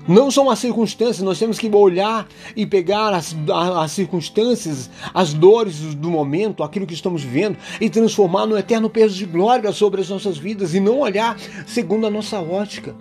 Não 0.07 0.33
são 0.33 0.51
as 0.51 0.59
circunstâncias, 0.59 1.21
nós 1.21 1.39
temos 1.39 1.59
que 1.61 1.69
olhar 1.69 2.27
e 2.57 2.67
pegar 2.67 3.15
as, 3.15 3.37
as 3.77 3.93
circunstâncias, 3.93 4.91
as 5.15 5.33
dores 5.33 5.95
do 5.95 6.11
momento, 6.11 6.65
aquilo 6.65 6.87
que 6.87 6.95
estamos 6.95 7.23
vivendo, 7.23 7.57
e 7.81 7.89
transformar 7.89 8.47
no 8.47 8.59
eterno 8.59 8.91
peso 8.91 9.15
de 9.15 9.27
glória 9.27 9.71
sobre 9.71 10.01
as 10.01 10.09
nossas 10.09 10.37
vidas, 10.37 10.75
e 10.75 10.81
não 10.81 10.99
olhar 10.99 11.39
segundo 11.67 12.05
a 12.05 12.11
nossa 12.11 12.41
ótica, 12.41 12.97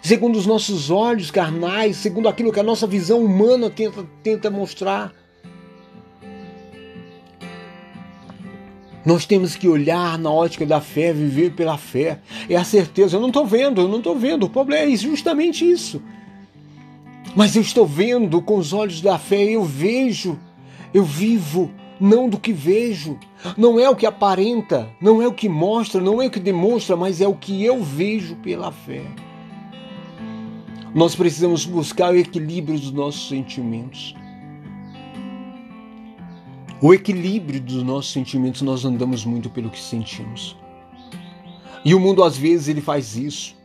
segundo 0.00 0.36
os 0.36 0.46
nossos 0.46 0.90
olhos 0.90 1.32
carnais, 1.32 1.96
segundo 1.96 2.28
aquilo 2.28 2.52
que 2.52 2.60
a 2.60 2.64
nossa 2.64 2.86
visão 2.86 3.24
humana 3.24 3.68
tenta, 3.68 4.06
tenta 4.22 4.48
mostrar. 4.48 5.12
Nós 9.04 9.26
temos 9.26 9.56
que 9.56 9.66
olhar 9.66 10.16
na 10.16 10.30
ótica 10.30 10.64
da 10.64 10.80
fé, 10.80 11.12
viver 11.12 11.50
pela 11.54 11.76
fé. 11.76 12.20
É 12.48 12.54
a 12.54 12.62
certeza. 12.62 13.16
Eu 13.16 13.20
não 13.20 13.28
estou 13.28 13.44
vendo, 13.44 13.80
eu 13.80 13.88
não 13.88 13.98
estou 13.98 14.16
vendo. 14.16 14.46
O 14.46 14.48
problema 14.48 14.92
é 14.92 14.96
justamente 14.96 15.68
isso. 15.68 16.00
Mas 17.34 17.56
eu 17.56 17.62
estou 17.62 17.86
vendo 17.86 18.42
com 18.42 18.56
os 18.56 18.72
olhos 18.72 19.00
da 19.00 19.18
fé, 19.18 19.42
eu 19.42 19.64
vejo, 19.64 20.38
eu 20.92 21.02
vivo, 21.02 21.70
não 21.98 22.28
do 22.28 22.38
que 22.38 22.52
vejo. 22.52 23.18
Não 23.56 23.78
é 23.78 23.88
o 23.88 23.96
que 23.96 24.04
aparenta, 24.04 24.90
não 25.00 25.22
é 25.22 25.26
o 25.26 25.32
que 25.32 25.48
mostra, 25.48 26.00
não 26.00 26.20
é 26.20 26.26
o 26.26 26.30
que 26.30 26.40
demonstra, 26.40 26.96
mas 26.96 27.20
é 27.20 27.26
o 27.26 27.34
que 27.34 27.64
eu 27.64 27.82
vejo 27.82 28.36
pela 28.36 28.70
fé. 28.70 29.04
Nós 30.94 31.14
precisamos 31.14 31.64
buscar 31.64 32.12
o 32.12 32.18
equilíbrio 32.18 32.78
dos 32.78 32.92
nossos 32.92 33.28
sentimentos. 33.28 34.14
O 36.82 36.92
equilíbrio 36.92 37.60
dos 37.60 37.82
nossos 37.82 38.12
sentimentos, 38.12 38.60
nós 38.60 38.84
andamos 38.84 39.24
muito 39.24 39.48
pelo 39.48 39.70
que 39.70 39.80
sentimos. 39.80 40.56
E 41.84 41.94
o 41.94 42.00
mundo 42.00 42.22
às 42.22 42.36
vezes 42.36 42.68
ele 42.68 42.80
faz 42.80 43.16
isso. 43.16 43.56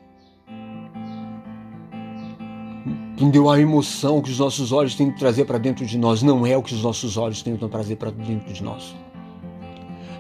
Entendeu? 3.17 3.49
A 3.49 3.59
emoção 3.59 4.21
que 4.21 4.29
os 4.29 4.37
nossos 4.37 4.71
olhos 4.71 4.93
têm 4.93 5.11
que 5.11 5.17
trazer 5.17 5.45
para 5.45 5.57
dentro 5.57 5.83
de 5.83 5.97
nós 5.97 6.21
não 6.21 6.45
é 6.45 6.55
o 6.55 6.61
que 6.61 6.75
os 6.75 6.83
nossos 6.83 7.17
olhos 7.17 7.41
tentam 7.41 7.67
trazer 7.67 7.95
para 7.95 8.11
dentro 8.11 8.53
de 8.53 8.63
nós. 8.63 8.95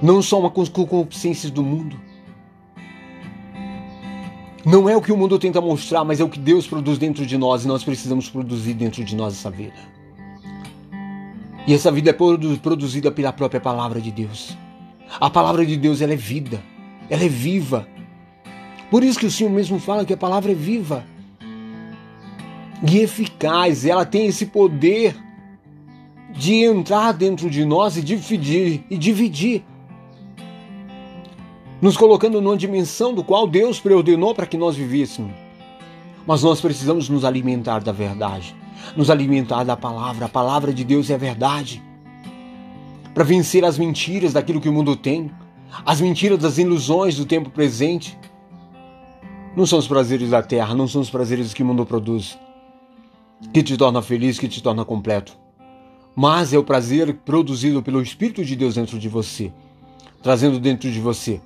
Não 0.01 0.19
são 0.19 0.39
uma 0.39 0.49
concupiscências 0.49 1.51
do 1.51 1.61
mundo. 1.61 1.95
Não 4.65 4.89
é 4.89 4.97
o 4.97 5.01
que 5.01 5.11
o 5.11 5.17
mundo 5.17 5.37
tenta 5.37 5.61
mostrar, 5.61 6.03
mas 6.03 6.19
é 6.19 6.23
o 6.23 6.29
que 6.29 6.39
Deus 6.39 6.65
produz 6.65 6.97
dentro 6.97 7.23
de 7.23 7.37
nós 7.37 7.63
e 7.63 7.67
nós 7.67 7.83
precisamos 7.83 8.31
produzir 8.31 8.73
dentro 8.73 9.03
de 9.03 9.15
nós 9.15 9.35
essa 9.35 9.51
vida. 9.51 9.77
E 11.67 11.75
essa 11.75 11.91
vida 11.91 12.09
é 12.09 12.13
produzida 12.13 13.11
pela 13.11 13.31
própria 13.31 13.61
palavra 13.61 14.01
de 14.01 14.11
Deus. 14.11 14.57
A 15.19 15.29
palavra 15.29 15.63
de 15.63 15.77
Deus 15.77 16.01
ela 16.01 16.13
é 16.13 16.17
vida, 16.17 16.63
ela 17.11 17.23
é 17.23 17.29
viva. 17.29 17.87
Por 18.89 19.03
isso 19.03 19.19
que 19.19 19.27
o 19.27 19.31
Senhor 19.31 19.51
mesmo 19.51 19.77
fala 19.77 20.03
que 20.03 20.13
a 20.13 20.17
palavra 20.17 20.51
é 20.51 20.55
viva 20.55 21.05
e 22.85 22.99
eficaz, 22.99 23.85
ela 23.85 24.05
tem 24.05 24.27
esse 24.27 24.47
poder 24.47 25.15
de 26.31 26.63
entrar 26.63 27.13
dentro 27.13 27.49
de 27.49 27.65
nós 27.65 27.97
e 27.97 28.01
dividir 28.01 28.83
e 28.89 28.97
dividir, 28.97 29.63
nos 31.81 31.95
colocando 31.95 32.41
numa 32.41 32.57
dimensão 32.57 33.13
do 33.13 33.23
qual 33.23 33.47
Deus 33.47 33.79
preordenou 33.79 34.35
para 34.35 34.45
que 34.45 34.57
nós 34.57 34.75
vivêssemos. 34.75 35.31
Mas 36.25 36.43
nós 36.43 36.59
precisamos 36.59 37.07
nos 37.07 37.23
alimentar 37.23 37.79
da 37.79 37.91
verdade 37.91 38.55
nos 38.95 39.09
alimentar 39.09 39.63
da 39.63 39.75
palavra. 39.75 40.25
A 40.25 40.29
palavra 40.29 40.73
de 40.73 40.83
Deus 40.83 41.09
é 41.09 41.15
a 41.15 41.17
verdade. 41.17 41.81
Para 43.13 43.23
vencer 43.23 43.65
as 43.65 43.77
mentiras 43.77 44.33
daquilo 44.33 44.61
que 44.61 44.69
o 44.69 44.73
mundo 44.73 44.95
tem, 44.95 45.31
as 45.85 45.99
mentiras 45.99 46.37
das 46.37 46.57
ilusões 46.57 47.15
do 47.15 47.25
tempo 47.25 47.49
presente. 47.49 48.17
Não 49.55 49.65
são 49.65 49.79
os 49.79 49.87
prazeres 49.87 50.29
da 50.29 50.43
terra, 50.43 50.75
não 50.75 50.87
são 50.87 51.01
os 51.01 51.09
prazeres 51.09 51.53
que 51.53 51.63
o 51.63 51.65
mundo 51.65 51.85
produz, 51.85 52.37
que 53.53 53.63
te 53.63 53.77
torna 53.77 54.01
feliz, 54.01 54.39
que 54.39 54.47
te 54.47 54.61
torna 54.61 54.83
completo. 54.83 55.37
Mas 56.15 56.53
é 56.53 56.57
o 56.57 56.63
prazer 56.63 57.13
produzido 57.13 57.83
pelo 57.83 58.01
Espírito 58.01 58.43
de 58.43 58.55
Deus 58.55 58.75
dentro 58.75 58.97
de 58.97 59.07
você, 59.07 59.51
trazendo 60.21 60.59
dentro 60.59 60.91
de 60.91 60.99
você 60.99 61.39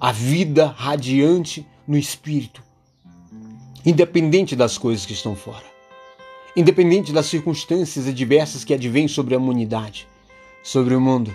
a 0.00 0.12
vida 0.12 0.74
radiante 0.76 1.66
no 1.86 1.96
Espírito, 1.96 2.62
independente 3.84 4.56
das 4.56 4.78
coisas 4.78 5.04
que 5.04 5.12
estão 5.12 5.34
fora 5.36 5.76
independente 6.56 7.12
das 7.12 7.26
circunstâncias 7.26 8.08
adversas 8.08 8.64
que 8.64 8.72
advêm 8.72 9.06
sobre 9.06 9.34
a 9.34 9.38
humanidade, 9.38 10.08
sobre 10.62 10.94
o 10.94 11.00
mundo. 11.00 11.32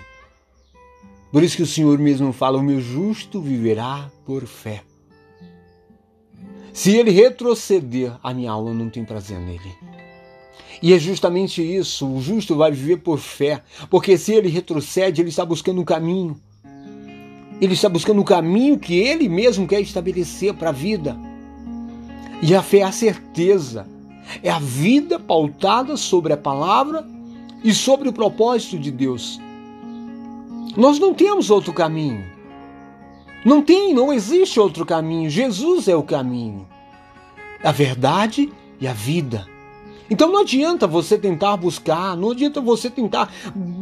Por 1.30 1.44
isso 1.44 1.56
que 1.56 1.62
o 1.62 1.66
Senhor 1.66 1.96
mesmo 1.98 2.32
fala: 2.32 2.58
o 2.58 2.62
meu 2.62 2.80
justo 2.80 3.40
viverá 3.40 4.10
por 4.26 4.44
fé. 4.46 4.82
Se 6.72 6.96
ele 6.96 7.10
retroceder, 7.10 8.18
a 8.22 8.34
minha 8.34 8.50
alma 8.50 8.74
não 8.74 8.90
tem 8.90 9.04
prazer 9.04 9.38
nele. 9.38 9.72
E 10.82 10.92
é 10.92 10.98
justamente 10.98 11.62
isso: 11.62 12.06
o 12.06 12.20
justo 12.20 12.56
vai 12.56 12.70
viver 12.70 12.98
por 12.98 13.18
fé, 13.18 13.62
porque 13.88 14.18
se 14.18 14.32
ele 14.32 14.48
retrocede, 14.48 15.22
ele 15.22 15.30
está 15.30 15.44
buscando 15.44 15.80
um 15.80 15.84
caminho. 15.84 16.36
Ele 17.60 17.74
está 17.74 17.88
buscando 17.88 18.20
um 18.20 18.24
caminho 18.24 18.78
que 18.78 18.98
ele 18.98 19.28
mesmo 19.28 19.68
quer 19.68 19.80
estabelecer 19.80 20.52
para 20.54 20.70
a 20.70 20.72
vida. 20.72 21.16
E 22.42 22.54
a 22.56 22.62
fé 22.62 22.78
é 22.78 22.82
a 22.82 22.90
certeza 22.90 23.86
é 24.42 24.50
a 24.50 24.58
vida 24.58 25.18
pautada 25.18 25.96
sobre 25.96 26.32
a 26.32 26.36
palavra 26.36 27.06
e 27.64 27.74
sobre 27.74 28.08
o 28.08 28.12
propósito 28.12 28.78
de 28.78 28.90
Deus. 28.90 29.40
Nós 30.76 30.98
não 30.98 31.12
temos 31.12 31.50
outro 31.50 31.72
caminho. 31.72 32.24
Não 33.44 33.60
tem, 33.60 33.92
não 33.92 34.12
existe 34.12 34.60
outro 34.60 34.86
caminho. 34.86 35.28
Jesus 35.28 35.88
é 35.88 35.96
o 35.96 36.02
caminho, 36.02 36.66
a 37.62 37.72
verdade 37.72 38.52
e 38.80 38.86
a 38.86 38.92
vida. 38.92 39.46
Então 40.12 40.30
não 40.30 40.40
adianta 40.40 40.86
você 40.86 41.16
tentar 41.16 41.56
buscar, 41.56 42.14
não 42.18 42.32
adianta 42.32 42.60
você 42.60 42.90
tentar 42.90 43.32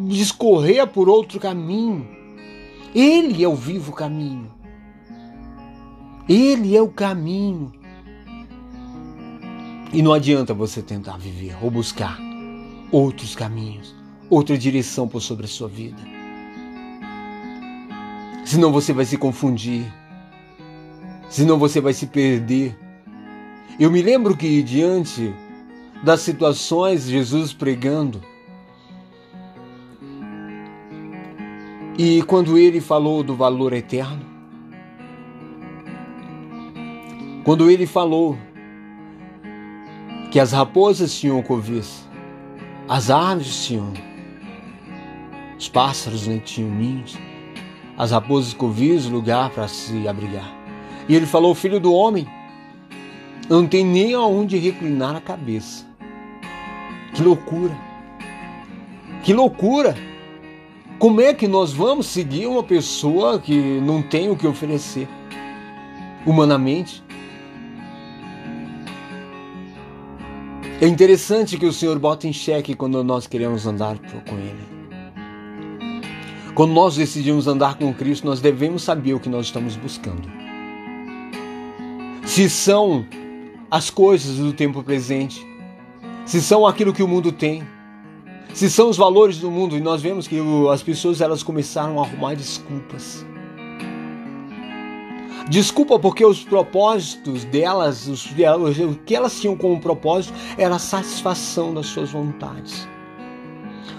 discorrer 0.07 0.87
por 0.87 1.09
outro 1.09 1.41
caminho. 1.41 2.07
Ele 2.95 3.43
é 3.43 3.49
o 3.49 3.57
vivo 3.57 3.91
caminho. 3.91 4.49
Ele 6.29 6.77
é 6.77 6.81
o 6.81 6.87
caminho. 6.87 7.73
E 9.93 10.01
não 10.01 10.13
adianta 10.13 10.55
você 10.55 10.81
tentar 10.81 11.19
viver 11.19 11.57
ou 11.61 11.69
buscar 11.69 12.17
outros 12.93 13.35
caminhos, 13.35 13.93
outra 14.31 14.57
direção 14.57 15.09
por 15.09 15.21
sobre 15.21 15.47
a 15.47 15.49
sua 15.49 15.67
vida. 15.67 16.01
Senão 18.45 18.71
você 18.71 18.93
vai 18.93 19.05
se 19.05 19.17
confundir. 19.17 19.93
Senão 21.29 21.59
você 21.59 21.81
vai 21.81 21.93
se 21.93 22.07
perder. 22.07 22.79
Eu 23.81 23.91
me 23.91 24.01
lembro 24.01 24.37
que 24.37 24.63
diante 24.63 25.35
das 26.03 26.21
situações, 26.21 27.09
Jesus 27.09 27.53
pregando, 27.53 28.21
e 31.99 32.23
quando 32.23 32.57
ele 32.57 32.81
falou 32.81 33.23
do 33.23 33.35
valor 33.35 33.75
eterno, 33.75 34.25
quando 37.45 37.71
ele 37.71 37.87
falou 37.87 38.39
que 40.31 40.41
as 40.41 40.53
raposas 40.53 41.19
tinham 41.19 41.43
covis, 41.43 42.09
as 42.89 43.11
aves 43.11 43.67
tinham, 43.67 43.93
os 45.59 45.69
pássaros 45.69 46.27
né, 46.27 46.39
tinham 46.39 46.71
ninhos, 46.71 47.19
as 47.99 48.13
raposas 48.13 48.55
covis, 48.55 49.05
lugar 49.05 49.51
para 49.51 49.69
se 49.69 50.09
abrigar. 50.09 50.51
E 51.07 51.15
ele 51.15 51.27
falou: 51.27 51.55
Filho 51.55 51.79
do 51.79 51.93
homem, 51.93 52.27
não 53.49 53.67
tem 53.67 53.85
nem 53.85 54.15
aonde 54.15 54.57
reclinar 54.57 55.17
a 55.17 55.21
cabeça. 55.21 55.90
Que 57.15 57.23
loucura! 57.23 57.77
Que 59.23 59.33
loucura! 59.33 59.95
Como 60.99 61.21
é 61.21 61.33
que 61.33 61.49
nós 61.49 61.73
vamos 61.73 62.07
seguir 62.07 62.47
uma 62.47 62.63
pessoa 62.63 63.39
que 63.39 63.81
não 63.81 64.03
tem 64.03 64.31
o 64.31 64.37
que 64.37 64.47
oferecer 64.47 65.09
humanamente? 66.27 67.03
É 70.81 70.87
interessante 70.87 71.59
que 71.59 71.67
o 71.67 71.73
Senhor 71.73 71.99
bota 71.99 72.27
em 72.27 72.33
xeque 72.33 72.75
quando 72.75 73.03
nós 73.03 73.27
queremos 73.27 73.67
andar 73.67 73.99
com 73.99 74.37
Ele. 74.37 74.81
Quando 76.55 76.73
nós 76.73 76.97
decidimos 76.97 77.47
andar 77.47 77.79
com 77.79 77.93
Cristo, 77.95 78.27
nós 78.27 78.41
devemos 78.41 78.83
saber 78.83 79.15
o 79.15 79.21
que 79.21 79.29
nós 79.29 79.47
estamos 79.47 79.77
buscando. 79.77 80.29
Se 82.27 82.49
são 82.51 83.07
as 83.71 83.89
coisas 83.89 84.37
do 84.37 84.53
tempo 84.53 84.83
presente, 84.83 85.47
se 86.25 86.41
são 86.41 86.67
aquilo 86.67 86.93
que 86.93 87.03
o 87.03 87.09
mundo 87.09 87.33
tem, 87.33 87.67
se 88.55 88.71
são 88.71 88.89
os 88.89 88.97
valores 88.97 89.39
do 89.39 89.51
mundo, 89.51 89.77
e 89.77 89.81
nós 89.81 90.03
vemos 90.03 90.27
que 90.27 90.39
as 90.73 90.83
pessoas 90.83 91.21
elas 91.21 91.43
começaram 91.43 92.01
a 92.01 92.07
arrumar 92.07 92.35
desculpas. 92.35 93.25
Desculpa 95.49 95.99
porque 95.99 96.25
os 96.25 96.45
propósitos 96.45 97.45
delas, 97.45 98.07
os, 98.07 98.27
o 98.27 98.95
que 99.05 99.17
elas 99.17 99.41
tinham 99.41 99.57
como 99.57 99.81
propósito 99.81 100.33
era 100.57 100.77
a 100.77 100.79
satisfação 100.79 101.75
das 101.75 101.87
suas 101.87 102.11
vontades, 102.11 102.87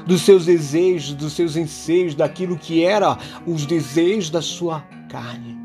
dos 0.06 0.22
seus 0.22 0.46
desejos, 0.46 1.14
dos 1.14 1.34
seus 1.34 1.58
anseios, 1.58 2.16
daquilo 2.16 2.58
que 2.58 2.86
era 2.86 3.18
os 3.46 3.66
desejos 3.66 4.30
da 4.30 4.42
sua 4.42 4.82
carne. 5.10 5.61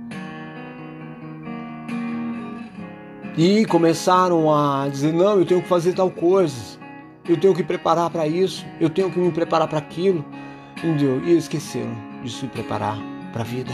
E 3.36 3.66
começaram 3.66 4.52
a 4.52 4.88
dizer: 4.88 5.12
não, 5.12 5.38
eu 5.38 5.44
tenho 5.44 5.62
que 5.62 5.68
fazer 5.68 5.92
tal 5.92 6.10
coisa, 6.10 6.78
eu 7.28 7.36
tenho 7.36 7.54
que 7.54 7.62
preparar 7.62 8.08
para 8.10 8.26
isso, 8.26 8.64
eu 8.80 8.88
tenho 8.88 9.10
que 9.10 9.18
me 9.18 9.30
preparar 9.30 9.68
para 9.68 9.78
aquilo. 9.78 10.24
Entendeu? 10.78 11.22
E 11.24 11.36
esqueceram 11.36 11.96
de 12.22 12.30
se 12.30 12.46
preparar 12.46 12.98
para 13.32 13.42
a 13.42 13.44
vida. 13.44 13.72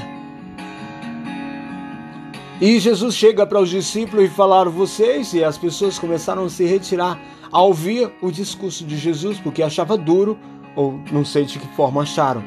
E 2.60 2.78
Jesus 2.78 3.16
chega 3.16 3.44
para 3.44 3.60
os 3.60 3.68
discípulos 3.68 4.24
e 4.24 4.28
falar 4.28 4.68
vocês, 4.68 5.34
e 5.34 5.42
as 5.42 5.58
pessoas 5.58 5.98
começaram 5.98 6.44
a 6.44 6.48
se 6.48 6.64
retirar 6.64 7.18
ao 7.50 7.66
ouvir 7.66 8.12
o 8.20 8.30
discurso 8.30 8.84
de 8.84 8.96
Jesus, 8.96 9.40
porque 9.40 9.64
achava 9.64 9.96
duro, 9.96 10.38
ou 10.76 11.00
não 11.10 11.24
sei 11.24 11.44
de 11.44 11.58
que 11.58 11.66
forma 11.74 12.02
acharam, 12.02 12.42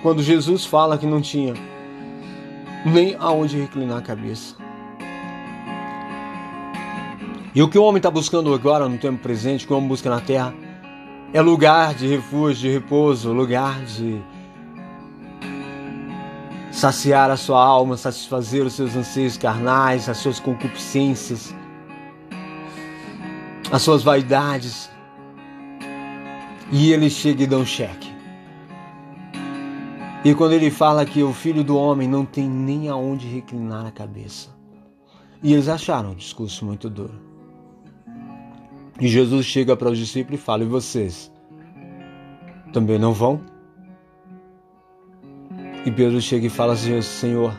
quando 0.00 0.22
Jesus 0.22 0.64
fala 0.64 0.96
que 0.96 1.06
não 1.06 1.20
tinha 1.20 1.54
nem 2.86 3.16
aonde 3.18 3.58
reclinar 3.58 3.98
a 3.98 4.02
cabeça. 4.02 4.67
E 7.54 7.62
o 7.62 7.68
que 7.68 7.78
o 7.78 7.82
homem 7.82 7.98
está 7.98 8.10
buscando 8.10 8.52
agora, 8.52 8.88
no 8.88 8.98
tempo 8.98 9.22
presente, 9.22 9.66
que 9.66 9.72
o 9.72 9.76
homem 9.76 9.88
busca 9.88 10.10
na 10.10 10.20
terra, 10.20 10.54
é 11.32 11.40
lugar 11.40 11.94
de 11.94 12.06
refúgio, 12.06 12.70
de 12.70 12.70
repouso, 12.70 13.32
lugar 13.32 13.82
de 13.84 14.22
saciar 16.70 17.30
a 17.30 17.36
sua 17.36 17.62
alma, 17.62 17.96
satisfazer 17.96 18.64
os 18.64 18.74
seus 18.74 18.94
anseios 18.94 19.36
carnais, 19.36 20.08
as 20.08 20.18
suas 20.18 20.38
concupiscências, 20.38 21.54
as 23.72 23.82
suas 23.82 24.02
vaidades. 24.02 24.90
E 26.70 26.92
ele 26.92 27.08
chega 27.08 27.44
e 27.44 27.46
dá 27.46 27.56
um 27.56 27.64
cheque. 27.64 28.12
E 30.24 30.34
quando 30.34 30.52
ele 30.52 30.70
fala 30.70 31.06
que 31.06 31.22
o 31.22 31.32
filho 31.32 31.64
do 31.64 31.76
homem 31.76 32.06
não 32.06 32.24
tem 32.24 32.48
nem 32.48 32.88
aonde 32.88 33.26
reclinar 33.26 33.86
a 33.86 33.90
cabeça. 33.90 34.50
E 35.42 35.52
eles 35.52 35.68
acharam 35.68 36.12
o 36.12 36.14
discurso 36.14 36.64
muito 36.64 36.90
duro. 36.90 37.27
E 39.00 39.06
Jesus 39.06 39.46
chega 39.46 39.76
para 39.76 39.90
os 39.90 39.98
discípulos 39.98 40.40
e 40.40 40.42
fala: 40.42 40.64
E 40.64 40.66
vocês? 40.66 41.32
Também 42.72 42.98
não 42.98 43.12
vão? 43.12 43.40
E 45.86 45.90
Pedro 45.90 46.20
chega 46.20 46.46
e 46.46 46.50
fala 46.50 46.72
assim: 46.72 47.00
Senhor, 47.00 47.54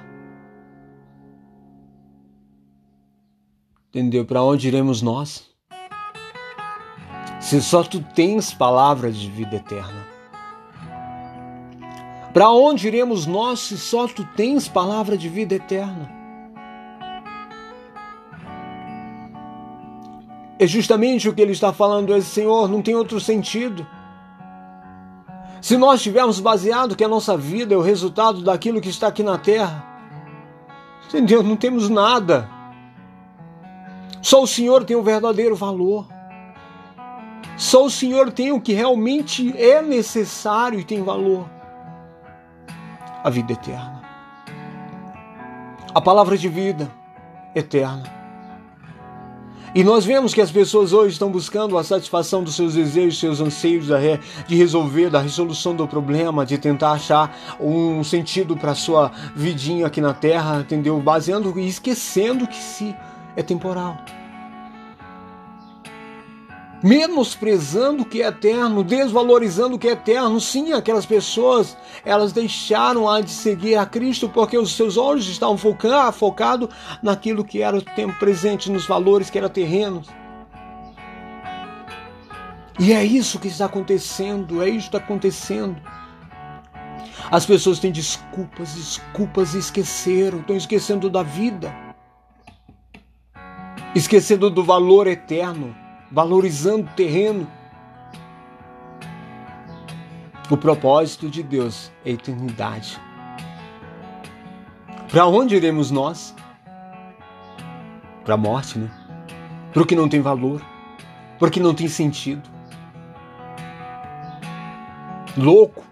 entendeu? 3.87 4.25
Para 4.25 4.43
onde 4.43 4.67
iremos 4.67 5.01
nós? 5.01 5.49
Se 7.39 7.61
só 7.61 7.83
tu 7.83 8.03
tens 8.13 8.53
palavra 8.53 9.11
de 9.11 9.29
vida 9.31 9.55
eterna. 9.55 10.05
Para 12.33 12.51
onde 12.51 12.87
iremos 12.87 13.25
nós 13.25 13.59
se 13.61 13.77
só 13.77 14.07
tu 14.07 14.23
tens 14.35 14.67
palavra 14.67 15.17
de 15.17 15.27
vida 15.29 15.55
eterna? 15.55 16.18
É 20.59 20.67
justamente 20.67 21.29
o 21.29 21.33
que 21.33 21.41
ele 21.41 21.53
está 21.53 21.71
falando, 21.71 22.13
é 22.13 22.19
Senhor, 22.19 22.67
não 22.67 22.81
tem 22.81 22.93
outro 22.93 23.17
sentido. 23.17 23.87
Se 25.61 25.77
nós 25.77 26.01
tivermos 26.01 26.41
baseado 26.41 26.97
que 26.97 27.03
a 27.03 27.07
nossa 27.07 27.37
vida 27.37 27.73
é 27.73 27.77
o 27.77 27.81
resultado 27.81 28.41
daquilo 28.41 28.81
que 28.81 28.89
está 28.89 29.07
aqui 29.07 29.23
na 29.23 29.37
terra, 29.37 29.85
entendeu? 31.07 31.41
Não 31.41 31.55
temos 31.55 31.89
nada. 31.89 32.49
Só 34.21 34.43
o 34.43 34.47
Senhor 34.47 34.83
tem 34.83 34.97
o 34.97 35.01
verdadeiro 35.01 35.55
valor. 35.55 36.05
Só 37.55 37.85
o 37.85 37.89
Senhor 37.89 38.29
tem 38.31 38.51
o 38.51 38.59
que 38.59 38.73
realmente 38.73 39.57
é 39.57 39.81
necessário 39.81 40.77
e 40.77 40.83
tem 40.83 41.01
valor. 41.01 41.49
A 43.23 43.29
vida 43.29 43.53
eterna. 43.53 44.01
A 45.93 46.01
palavra 46.01 46.37
de 46.37 46.49
vida 46.49 46.91
eterna. 47.55 48.18
E 49.73 49.83
nós 49.83 50.03
vemos 50.03 50.33
que 50.33 50.41
as 50.41 50.51
pessoas 50.51 50.93
hoje 50.93 51.13
estão 51.13 51.31
buscando 51.31 51.77
a 51.77 51.83
satisfação 51.83 52.43
dos 52.43 52.55
seus 52.55 52.73
desejos, 52.73 53.19
seus 53.19 53.39
anseios 53.39 53.87
de 54.47 54.55
resolver, 54.55 55.09
da 55.09 55.19
resolução 55.19 55.75
do 55.75 55.87
problema, 55.87 56.45
de 56.45 56.57
tentar 56.57 56.93
achar 56.93 57.37
um 57.59 58.03
sentido 58.03 58.57
para 58.57 58.73
sua 58.73 59.11
vidinha 59.35 59.85
aqui 59.85 60.01
na 60.01 60.13
Terra, 60.13 60.61
entendeu? 60.61 60.99
Baseando 60.99 61.59
e 61.59 61.67
esquecendo 61.67 62.47
que 62.47 62.57
se 62.57 62.95
é 63.35 63.43
temporal 63.43 63.97
menosprezando 66.81 68.03
o 68.03 68.05
que 68.05 68.21
é 68.21 68.27
eterno, 68.27 68.83
desvalorizando 68.83 69.75
o 69.75 69.79
que 69.79 69.87
é 69.87 69.91
eterno. 69.91 70.39
Sim, 70.39 70.73
aquelas 70.73 71.05
pessoas, 71.05 71.77
elas 72.05 72.31
deixaram 72.31 73.09
a 73.09 73.21
de 73.21 73.31
seguir 73.31 73.75
a 73.75 73.85
Cristo 73.85 74.29
porque 74.29 74.57
os 74.57 74.75
seus 74.75 74.97
olhos 74.97 75.27
estavam 75.27 75.57
focados 75.57 76.17
focado 76.17 76.69
naquilo 77.01 77.43
que 77.43 77.61
era 77.61 77.77
o 77.77 77.81
tempo 77.81 78.17
presente, 78.19 78.71
nos 78.71 78.85
valores 78.85 79.29
que 79.29 79.37
eram 79.37 79.49
terrenos. 79.49 80.07
E 82.79 82.93
é 82.93 83.03
isso 83.03 83.39
que 83.39 83.49
está 83.49 83.65
acontecendo, 83.65 84.63
é 84.63 84.69
isso 84.69 84.89
que 84.89 84.95
está 84.95 84.97
acontecendo. 84.99 85.81
As 87.29 87.45
pessoas 87.45 87.79
têm 87.79 87.91
desculpas, 87.91 88.73
desculpas 88.73 89.53
e 89.53 89.59
esqueceram, 89.59 90.39
estão 90.39 90.55
esquecendo 90.55 91.09
da 91.09 91.21
vida, 91.21 91.73
esquecendo 93.93 94.49
do 94.49 94.63
valor 94.63 95.07
eterno 95.07 95.75
valorizando 96.11 96.87
o 96.87 96.95
terreno. 96.95 97.47
O 100.49 100.57
propósito 100.57 101.29
de 101.29 101.43
Deus 101.43 101.91
é 102.05 102.09
a 102.09 102.13
eternidade. 102.13 102.99
Para 105.11 105.25
onde 105.25 105.55
iremos 105.55 105.91
nós? 105.91 106.35
Para 108.23 108.33
a 108.33 108.37
morte, 108.37 108.77
né? 108.77 108.89
Para 109.71 109.81
o 109.81 109.85
que 109.85 109.95
não 109.95 110.09
tem 110.09 110.21
valor. 110.21 110.61
porque 111.39 111.59
não 111.61 111.73
tem 111.73 111.87
sentido. 111.87 112.43
Louco. 115.37 115.85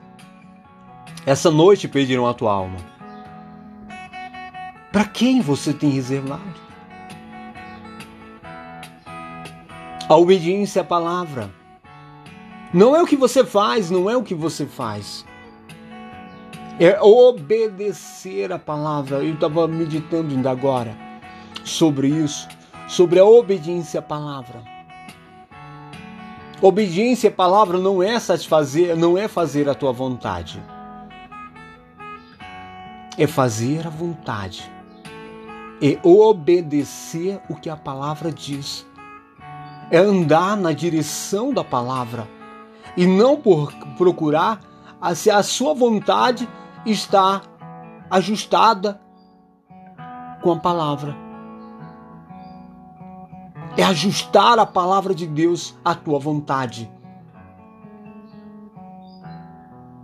Essa 1.25 1.49
noite 1.49 1.87
pedirão 1.87 2.27
a 2.27 2.33
tua 2.33 2.51
alma. 2.51 2.77
Para 4.91 5.05
quem 5.05 5.41
você 5.41 5.73
tem 5.73 5.89
reservado? 5.89 6.66
A 10.09 10.15
obediência 10.15 10.83
à 10.83 10.85
palavra. 10.85 11.53
Não 12.73 12.95
é 12.95 13.03
o 13.03 13.05
que 13.05 13.17
você 13.17 13.43
faz, 13.43 13.91
não 13.91 14.09
é 14.09 14.15
o 14.15 14.23
que 14.23 14.33
você 14.33 14.65
faz. 14.65 15.25
É 16.79 16.97
obedecer 17.01 18.53
a 18.53 18.57
palavra. 18.57 19.17
Eu 19.17 19.33
estava 19.33 19.67
meditando 19.67 20.33
ainda 20.33 20.49
agora 20.49 20.97
sobre 21.65 22.07
isso, 22.07 22.47
sobre 22.87 23.19
a 23.19 23.25
obediência 23.25 23.99
à 23.99 24.01
palavra. 24.01 24.63
Obediência 26.61 27.29
à 27.29 27.33
palavra 27.33 27.77
não 27.77 28.01
é 28.01 28.17
satisfazer, 28.17 28.95
não 28.95 29.17
é 29.17 29.27
fazer 29.27 29.67
a 29.67 29.75
tua 29.75 29.91
vontade. 29.91 30.63
É 33.17 33.27
fazer 33.27 33.85
a 33.85 33.89
vontade. 33.89 34.71
É 35.81 35.99
obedecer 36.01 37.41
o 37.49 37.55
que 37.55 37.69
a 37.69 37.75
palavra 37.75 38.31
diz 38.31 38.86
é 39.89 39.97
andar 39.97 40.57
na 40.57 40.71
direção 40.71 41.53
da 41.53 41.63
palavra 41.63 42.27
e 42.95 43.05
não 43.05 43.37
por 43.37 43.71
procurar 43.97 44.59
se 45.15 45.29
a 45.29 45.43
sua 45.43 45.73
vontade 45.73 46.47
está 46.85 47.41
ajustada 48.09 48.99
com 50.41 50.51
a 50.51 50.59
palavra. 50.59 51.15
É 53.77 53.83
ajustar 53.83 54.57
a 54.57 54.65
palavra 54.65 55.13
de 55.13 55.27
Deus 55.27 55.77
à 55.85 55.93
tua 55.93 56.19
vontade. 56.19 56.91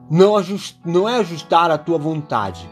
Não, 0.09 0.37
ajust, 0.37 0.79
não 0.85 1.09
é 1.09 1.17
ajustar 1.17 1.71
a 1.71 1.77
tua 1.77 1.97
vontade 1.97 2.69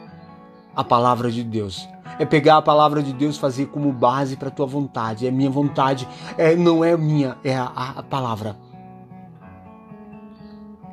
à 0.76 0.84
palavra 0.84 1.32
de 1.32 1.44
Deus, 1.44 1.88
é 2.22 2.26
pegar 2.26 2.58
a 2.58 2.62
palavra 2.62 3.02
de 3.02 3.14
Deus, 3.14 3.36
fazer 3.36 3.66
como 3.66 3.92
base 3.92 4.38
para 4.38 4.50
a 4.50 4.52
tua 4.52 4.68
vontade. 4.68 5.26
É 5.26 5.32
minha 5.32 5.50
vontade, 5.50 6.08
é, 6.38 6.56
não 6.56 6.86
é 6.86 6.96
minha, 6.96 7.36
é 7.44 7.58
a, 7.58 7.66
a 7.98 8.04
palavra. 8.04 8.56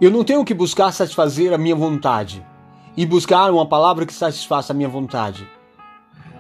Eu 0.00 0.10
não 0.10 0.24
tenho 0.24 0.42
que 0.42 0.54
buscar 0.54 0.90
satisfazer 0.90 1.52
a 1.52 1.58
minha 1.58 1.76
vontade 1.76 2.42
e 2.96 3.04
buscar 3.04 3.50
uma 3.50 3.66
palavra 3.66 4.06
que 4.06 4.14
satisfaça 4.14 4.72
a 4.72 4.74
minha 4.74 4.88
vontade. 4.88 5.46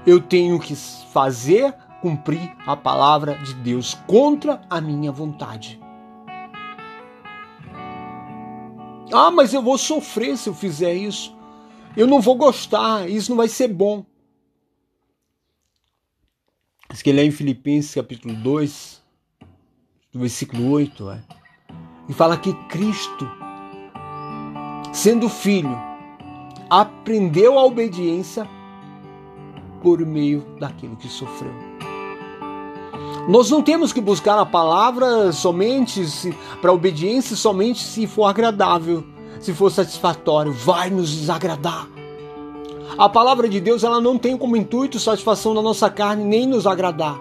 Eu 0.06 0.22
tenho 0.22 0.58
que 0.58 0.74
fazer 0.74 1.74
cumprir 2.00 2.56
a 2.66 2.74
palavra 2.74 3.34
de 3.34 3.52
Deus 3.52 3.92
contra 4.06 4.62
a 4.70 4.80
minha 4.80 5.12
vontade. 5.12 5.78
Ah, 9.12 9.30
mas 9.30 9.52
eu 9.52 9.60
vou 9.60 9.76
sofrer 9.76 10.38
se 10.38 10.48
eu 10.48 10.54
fizer 10.54 10.94
isso. 10.94 11.36
Eu 11.94 12.06
não 12.06 12.22
vou 12.22 12.36
gostar, 12.36 13.06
isso 13.06 13.30
não 13.30 13.36
vai 13.36 13.48
ser 13.48 13.68
bom. 13.68 14.07
Diz 16.98 17.02
que 17.04 17.10
ele 17.10 17.20
é 17.20 17.24
em 17.24 17.30
Filipenses 17.30 17.94
capítulo 17.94 18.34
2, 18.34 19.00
versículo 20.12 20.72
8, 20.72 21.10
é, 21.10 21.20
e 22.08 22.12
fala 22.12 22.36
que 22.36 22.52
Cristo, 22.64 23.24
sendo 24.92 25.28
filho, 25.28 25.78
aprendeu 26.68 27.56
a 27.56 27.64
obediência 27.64 28.48
por 29.80 30.04
meio 30.04 30.44
daquilo 30.58 30.96
que 30.96 31.06
sofreu. 31.06 31.54
Nós 33.28 33.48
não 33.48 33.62
temos 33.62 33.92
que 33.92 34.00
buscar 34.00 34.36
a 34.36 34.44
palavra 34.44 35.30
somente 35.30 36.02
para 36.60 36.72
obediência 36.72 37.36
somente 37.36 37.80
se 37.80 38.08
for 38.08 38.24
agradável, 38.24 39.06
se 39.38 39.54
for 39.54 39.70
satisfatório, 39.70 40.52
vai 40.52 40.90
nos 40.90 41.14
desagradar. 41.14 41.97
A 42.96 43.08
palavra 43.08 43.48
de 43.48 43.60
Deus 43.60 43.84
ela 43.84 44.00
não 44.00 44.16
tem 44.16 44.36
como 44.36 44.56
intuito 44.56 44.98
satisfação 44.98 45.54
da 45.54 45.60
nossa 45.60 45.90
carne 45.90 46.24
nem 46.24 46.46
nos 46.46 46.66
agradar. 46.66 47.18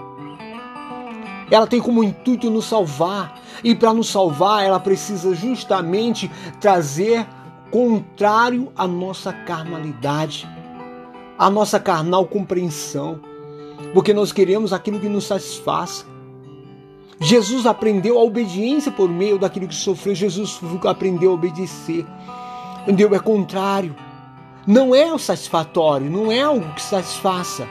Ela 1.49 1.67
tem 1.67 1.79
como 1.81 2.03
intuito 2.03 2.49
nos 2.49 2.65
salvar. 2.65 3.39
E 3.63 3.73
para 3.73 3.93
nos 3.93 4.09
salvar, 4.09 4.63
ela 4.63 4.79
precisa 4.79 5.33
justamente 5.33 6.29
trazer 6.59 7.25
contrário 7.71 8.71
à 8.75 8.87
nossa 8.87 9.33
carnalidade, 9.33 10.47
à 11.37 11.49
nossa 11.49 11.79
carnal 11.79 12.25
compreensão, 12.25 13.19
porque 13.93 14.13
nós 14.13 14.31
queremos 14.31 14.71
aquilo 14.71 14.99
que 14.99 15.09
nos 15.09 15.25
satisfaça. 15.25 16.05
Jesus 17.19 17.65
aprendeu 17.65 18.19
a 18.19 18.23
obediência 18.23 18.91
por 18.91 19.09
meio 19.09 19.39
daquilo 19.39 19.67
que 19.67 19.73
sofreu. 19.73 20.13
Jesus 20.13 20.59
aprendeu 20.85 21.31
a 21.31 21.33
obedecer. 21.33 22.05
Entendeu? 22.83 23.13
É 23.15 23.19
contrário 23.19 23.95
não 24.67 24.93
é 24.93 25.13
o 25.13 25.17
satisfatório, 25.17 26.11
não 26.11 26.29
é 26.29 26.41
algo 26.41 26.73
que 26.73 26.81
satisfaça. 26.81 27.65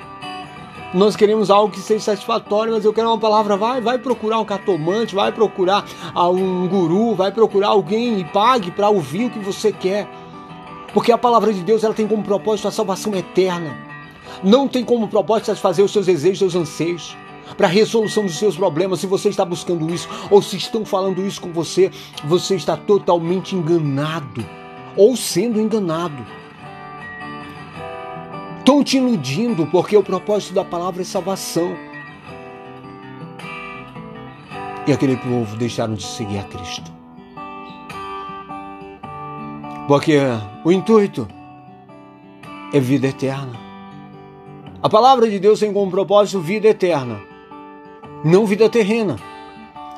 Nós 0.94 1.14
queremos 1.14 1.50
algo 1.50 1.74
que 1.74 1.80
seja 1.80 2.02
satisfatório, 2.02 2.72
mas 2.72 2.84
eu 2.84 2.92
quero 2.92 3.08
uma 3.08 3.18
palavra. 3.18 3.54
Vai, 3.54 3.82
vai 3.82 3.98
procurar 3.98 4.38
um 4.38 4.46
catomante, 4.46 5.14
vai 5.14 5.30
procurar 5.30 5.84
um 6.16 6.66
guru, 6.66 7.14
vai 7.14 7.30
procurar 7.30 7.68
alguém 7.68 8.20
e 8.20 8.24
pague 8.24 8.70
para 8.70 8.88
ouvir 8.88 9.26
o 9.26 9.30
que 9.30 9.38
você 9.38 9.70
quer. 9.70 10.08
Porque 10.94 11.12
a 11.12 11.18
palavra 11.18 11.52
de 11.52 11.62
Deus 11.62 11.84
ela 11.84 11.92
tem 11.92 12.08
como 12.08 12.22
propósito 12.22 12.68
a 12.68 12.70
salvação 12.70 13.14
eterna. 13.14 13.76
Não 14.42 14.66
tem 14.66 14.82
como 14.82 15.06
propósito 15.06 15.46
satisfazer 15.46 15.84
os 15.84 15.92
seus 15.92 16.06
desejos, 16.06 16.40
os 16.40 16.52
seus 16.52 16.62
anseios 16.62 17.16
para 17.58 17.66
a 17.66 17.70
resolução 17.70 18.24
dos 18.24 18.38
seus 18.38 18.56
problemas. 18.56 19.00
Se 19.00 19.06
você 19.06 19.28
está 19.28 19.44
buscando 19.44 19.92
isso 19.92 20.08
ou 20.30 20.40
se 20.40 20.56
estão 20.56 20.82
falando 20.82 21.20
isso 21.20 21.42
com 21.42 21.52
você, 21.52 21.90
você 22.24 22.54
está 22.54 22.74
totalmente 22.74 23.54
enganado 23.54 24.42
ou 24.96 25.14
sendo 25.14 25.60
enganado. 25.60 26.24
Estão 28.66 28.82
te 28.82 28.96
iludindo 28.96 29.64
porque 29.68 29.96
o 29.96 30.02
propósito 30.02 30.52
da 30.52 30.64
palavra 30.64 31.00
é 31.00 31.04
salvação. 31.04 31.76
E 34.84 34.92
aquele 34.92 35.16
povo 35.18 35.56
deixaram 35.56 35.94
de 35.94 36.02
seguir 36.02 36.38
a 36.38 36.42
Cristo. 36.42 36.90
Porque 39.86 40.18
o 40.64 40.72
intuito 40.72 41.28
é 42.72 42.80
vida 42.80 43.06
eterna. 43.06 43.56
A 44.82 44.88
palavra 44.88 45.30
de 45.30 45.38
Deus 45.38 45.60
tem 45.60 45.72
como 45.72 45.88
propósito 45.88 46.40
vida 46.40 46.66
eterna, 46.66 47.20
não 48.24 48.46
vida 48.46 48.68
terrena. 48.68 49.14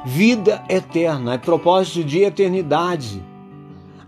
Vida 0.04 0.62
eterna 0.68 1.33
é 1.33 1.38
propósito 1.38 2.04
de 2.04 2.22
eternidade. 2.22 3.24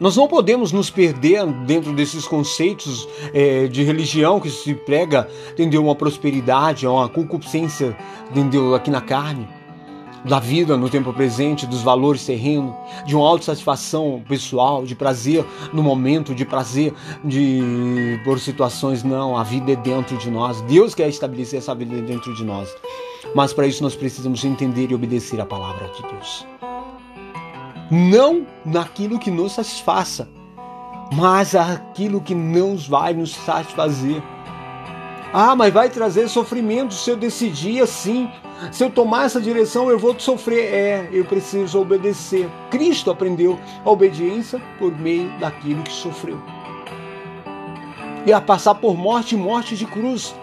Nós 0.00 0.16
não 0.16 0.26
podemos 0.26 0.72
nos 0.72 0.88
perder 0.88 1.46
dentro 1.66 1.92
desses 1.92 2.26
conceitos 2.26 3.06
é, 3.34 3.68
de 3.68 3.84
religião 3.84 4.40
que 4.40 4.48
se 4.48 4.72
prega, 4.72 5.28
entendeu? 5.52 5.84
Uma 5.84 5.94
prosperidade, 5.94 6.86
uma 6.86 7.06
concupiscência, 7.06 7.94
entendeu? 8.30 8.74
Aqui 8.74 8.90
na 8.90 9.02
carne, 9.02 9.46
da 10.24 10.40
vida 10.40 10.74
no 10.74 10.88
tempo 10.88 11.12
presente, 11.12 11.66
dos 11.66 11.82
valores 11.82 12.24
terrenos, 12.24 12.74
de 13.04 13.14
uma 13.14 13.28
autossatisfação 13.28 14.22
pessoal, 14.26 14.86
de 14.86 14.94
prazer 14.94 15.44
no 15.70 15.82
momento, 15.82 16.34
de 16.34 16.46
prazer 16.46 16.94
de 17.22 18.18
por 18.24 18.40
situações. 18.40 19.04
Não, 19.04 19.36
a 19.36 19.42
vida 19.42 19.72
é 19.72 19.76
dentro 19.76 20.16
de 20.16 20.30
nós. 20.30 20.62
Deus 20.62 20.94
quer 20.94 21.10
estabelecer 21.10 21.58
essa 21.58 21.74
vida 21.74 22.00
dentro 22.00 22.34
de 22.34 22.42
nós. 22.42 22.74
Mas 23.34 23.52
para 23.52 23.66
isso 23.66 23.82
nós 23.82 23.94
precisamos 23.94 24.42
entender 24.46 24.90
e 24.90 24.94
obedecer 24.94 25.38
a 25.42 25.44
palavra 25.44 25.88
de 25.88 26.02
Deus 26.08 26.46
não 27.90 28.46
naquilo 28.64 29.18
que 29.18 29.30
nos 29.30 29.52
satisfaça, 29.52 30.28
mas 31.12 31.54
aquilo 31.54 32.20
que 32.20 32.34
não 32.34 32.76
vai 32.76 33.12
nos 33.12 33.34
satisfazer. 33.34 34.22
Ah, 35.32 35.54
mas 35.54 35.72
vai 35.72 35.88
trazer 35.88 36.28
sofrimento 36.28 36.94
se 36.94 37.10
eu 37.10 37.16
decidir 37.16 37.82
assim. 37.82 38.28
Se 38.70 38.84
eu 38.84 38.90
tomar 38.90 39.24
essa 39.24 39.40
direção, 39.40 39.88
eu 39.88 39.98
vou 39.98 40.18
sofrer. 40.18 40.72
É, 40.72 41.08
eu 41.12 41.24
preciso 41.24 41.80
obedecer. 41.80 42.48
Cristo 42.70 43.10
aprendeu 43.10 43.58
a 43.84 43.90
obediência 43.90 44.60
por 44.78 44.96
meio 44.96 45.30
daquilo 45.38 45.82
que 45.82 45.92
sofreu. 45.92 46.40
E 48.26 48.32
a 48.32 48.40
passar 48.40 48.74
por 48.74 48.96
morte 48.96 49.34
e 49.34 49.38
morte 49.38 49.76
de 49.76 49.86
cruz. 49.86 50.34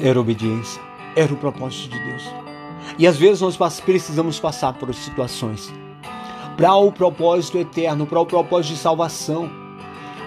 Era 0.00 0.20
obediência, 0.20 0.82
era 1.16 1.32
o 1.32 1.36
propósito 1.36 1.90
de 1.90 2.04
Deus. 2.04 2.51
E 2.98 3.06
às 3.06 3.16
vezes 3.16 3.40
nós 3.40 3.56
precisamos 3.80 4.38
passar 4.38 4.72
por 4.74 4.92
situações 4.94 5.72
para 6.56 6.74
o 6.74 6.92
propósito 6.92 7.58
eterno, 7.58 8.06
para 8.06 8.20
o 8.20 8.26
propósito 8.26 8.74
de 8.74 8.78
salvação. 8.78 9.50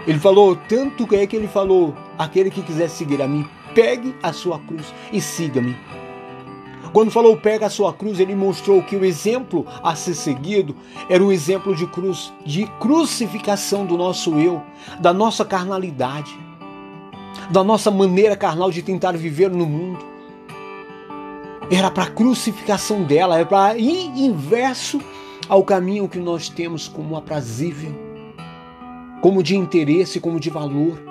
Ele 0.08 0.20
falou, 0.20 0.56
tanto 0.68 1.08
é 1.16 1.26
que 1.26 1.36
ele 1.36 1.48
falou: 1.48 1.96
aquele 2.18 2.50
que 2.50 2.62
quiser 2.62 2.90
seguir 2.90 3.22
a 3.22 3.28
mim, 3.28 3.48
pegue 3.74 4.16
a 4.22 4.34
sua 4.34 4.60
cruz 4.60 4.94
e 5.12 5.22
siga-me. 5.22 5.76
Quando 6.94 7.12
falou 7.12 7.36
pega 7.36 7.66
a 7.66 7.70
sua 7.70 7.92
cruz, 7.92 8.22
ele 8.22 8.34
mostrou 8.34 8.82
que 8.82 8.96
o 8.96 9.04
exemplo 9.04 9.66
a 9.84 9.96
ser 9.96 10.14
seguido 10.14 10.74
era 11.10 11.22
um 11.22 11.30
exemplo 11.30 11.76
de 11.76 11.86
cruz, 11.88 12.32
de 12.46 12.66
crucificação 12.80 13.86
do 13.86 13.98
nosso 13.98 14.36
eu, 14.40 14.62
da 15.00 15.12
nossa 15.12 15.44
carnalidade, 15.44 16.40
da 17.50 17.66
nossa 17.66 17.92
maneira 17.92 18.38
carnal 18.38 18.72
de 18.72 18.82
tentar 18.82 19.12
viver 19.12 19.52
no 19.52 19.66
mundo. 19.66 20.15
Era 21.72 21.90
para 21.90 22.04
a 22.04 22.10
crucificação 22.10 23.04
dela, 23.04 23.38
era 23.38 23.46
para 23.46 23.78
ir 23.78 24.12
inverso 24.16 25.02
ao 25.50 25.64
caminho 25.64 26.10
que 26.10 26.20
nós 26.20 26.50
temos 26.50 26.88
como 26.88 27.16
aprazível, 27.16 27.94
como 29.22 29.42
de 29.42 29.56
interesse, 29.56 30.20
como 30.20 30.40
de 30.40 30.50
valor. 30.50 31.02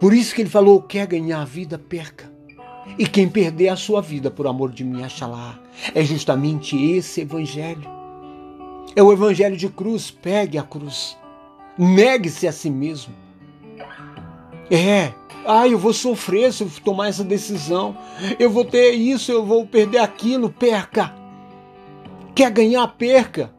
Por 0.00 0.12
isso 0.12 0.34
que 0.34 0.42
ele 0.42 0.50
falou: 0.50 0.82
quer 0.82 1.06
ganhar 1.06 1.42
a 1.42 1.44
vida, 1.44 1.78
perca. 1.78 2.30
E 2.98 3.06
quem 3.06 3.28
perder 3.28 3.68
a 3.68 3.76
sua 3.76 4.00
vida 4.02 4.30
por 4.30 4.46
amor 4.46 4.72
de 4.72 4.82
mim, 4.82 5.02
achará. 5.02 5.58
É 5.94 6.02
justamente 6.02 6.76
esse 6.76 7.20
evangelho. 7.20 7.88
É 8.96 9.02
o 9.02 9.12
evangelho 9.12 9.56
de 9.56 9.68
cruz. 9.68 10.10
Pegue 10.10 10.58
a 10.58 10.62
cruz. 10.62 11.16
Negue-se 11.78 12.48
a 12.48 12.52
si 12.52 12.68
mesmo. 12.68 13.14
É. 14.70 15.12
Ah, 15.44 15.66
eu 15.66 15.78
vou 15.78 15.92
sofrer 15.92 16.52
se 16.52 16.62
eu 16.62 16.70
tomar 16.84 17.08
essa 17.08 17.24
decisão. 17.24 17.96
Eu 18.38 18.50
vou 18.50 18.64
ter 18.64 18.92
isso, 18.92 19.32
eu 19.32 19.44
vou 19.44 19.66
perder 19.66 19.98
aquilo. 19.98 20.50
Perca. 20.50 21.12
Quer 22.34 22.50
ganhar, 22.50 22.86
perca. 22.86 23.50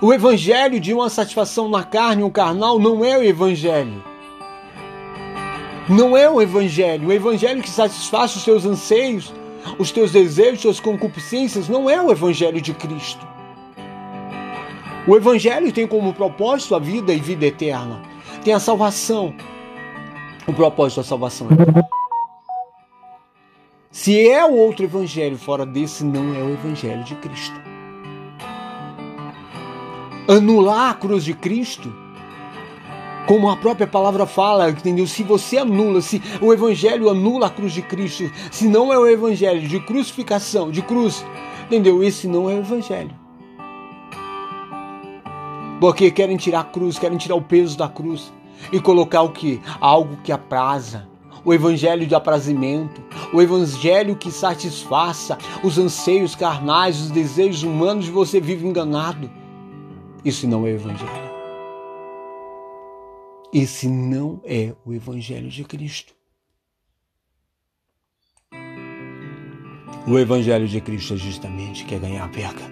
O 0.00 0.12
evangelho 0.12 0.80
de 0.80 0.92
uma 0.92 1.10
satisfação 1.10 1.68
na 1.68 1.84
carne, 1.84 2.24
um 2.24 2.30
carnal, 2.30 2.78
não 2.78 3.04
é 3.04 3.18
o 3.18 3.22
evangelho. 3.22 4.02
Não 5.88 6.16
é 6.16 6.28
o 6.30 6.40
evangelho. 6.40 7.08
O 7.08 7.12
evangelho 7.12 7.62
que 7.62 7.70
satisfaz 7.70 8.34
os 8.34 8.42
seus 8.42 8.64
anseios, 8.64 9.32
os 9.78 9.90
teus 9.90 10.10
desejos, 10.12 10.62
suas 10.62 10.80
concupiscências, 10.80 11.68
não 11.68 11.90
é 11.90 12.00
o 12.00 12.10
evangelho 12.10 12.60
de 12.60 12.72
Cristo. 12.72 13.26
O 15.06 15.16
evangelho 15.16 15.72
tem 15.72 15.86
como 15.86 16.14
propósito 16.14 16.74
a 16.74 16.78
vida 16.78 17.12
e 17.12 17.20
vida 17.20 17.46
eterna. 17.46 18.11
Tem 18.44 18.52
a 18.52 18.60
salvação. 18.60 19.34
O 20.46 20.52
propósito 20.52 20.98
da 20.98 21.04
salvação 21.04 21.46
é 21.48 22.02
se 23.92 24.26
é 24.26 24.42
outro 24.44 24.84
evangelho 24.84 25.36
fora 25.36 25.66
desse, 25.66 26.02
não 26.02 26.34
é 26.34 26.42
o 26.42 26.54
evangelho 26.54 27.04
de 27.04 27.14
Cristo. 27.16 27.54
Anular 30.26 30.90
a 30.90 30.94
cruz 30.94 31.22
de 31.22 31.34
Cristo 31.34 31.92
como 33.26 33.50
a 33.50 33.56
própria 33.56 33.86
palavra 33.86 34.26
fala, 34.26 34.70
entendeu? 34.70 35.06
Se 35.06 35.22
você 35.22 35.58
anula, 35.58 36.00
se 36.00 36.22
o 36.40 36.52
evangelho 36.52 37.10
anula 37.10 37.46
a 37.46 37.50
cruz 37.50 37.72
de 37.72 37.82
Cristo, 37.82 38.30
se 38.50 38.66
não 38.66 38.92
é 38.92 38.98
o 38.98 39.06
evangelho 39.06 39.68
de 39.68 39.78
crucificação, 39.78 40.70
de 40.70 40.82
cruz, 40.82 41.24
entendeu? 41.66 42.02
Esse 42.02 42.26
não 42.26 42.50
é 42.50 42.54
o 42.54 42.60
evangelho. 42.60 43.21
Porque 45.82 46.12
querem 46.12 46.36
tirar 46.36 46.60
a 46.60 46.64
cruz, 46.64 46.96
querem 46.96 47.18
tirar 47.18 47.34
o 47.34 47.42
peso 47.42 47.76
da 47.76 47.88
cruz 47.88 48.32
e 48.72 48.78
colocar 48.78 49.22
o 49.22 49.32
que? 49.32 49.60
Algo 49.80 50.16
que 50.18 50.30
apraza. 50.30 51.08
O 51.44 51.52
evangelho 51.52 52.06
de 52.06 52.14
aprazimento, 52.14 53.02
o 53.34 53.42
evangelho 53.42 54.14
que 54.14 54.30
satisfaça 54.30 55.36
os 55.60 55.78
anseios 55.78 56.36
carnais, 56.36 57.00
os 57.00 57.10
desejos 57.10 57.64
humanos, 57.64 58.06
você 58.06 58.40
vive 58.40 58.64
enganado. 58.64 59.28
Isso 60.24 60.46
não 60.46 60.60
é 60.60 60.70
o 60.70 60.74
evangelho. 60.74 61.32
Esse 63.52 63.88
não 63.88 64.40
é 64.44 64.72
o 64.86 64.92
Evangelho 64.92 65.48
de 65.48 65.64
Cristo. 65.64 66.14
O 70.06 70.16
Evangelho 70.16 70.68
de 70.68 70.80
Cristo 70.80 71.14
é 71.14 71.16
justamente 71.16 71.84
quer 71.84 71.98
ganhar 71.98 72.24
a 72.24 72.28
perca. 72.28 72.62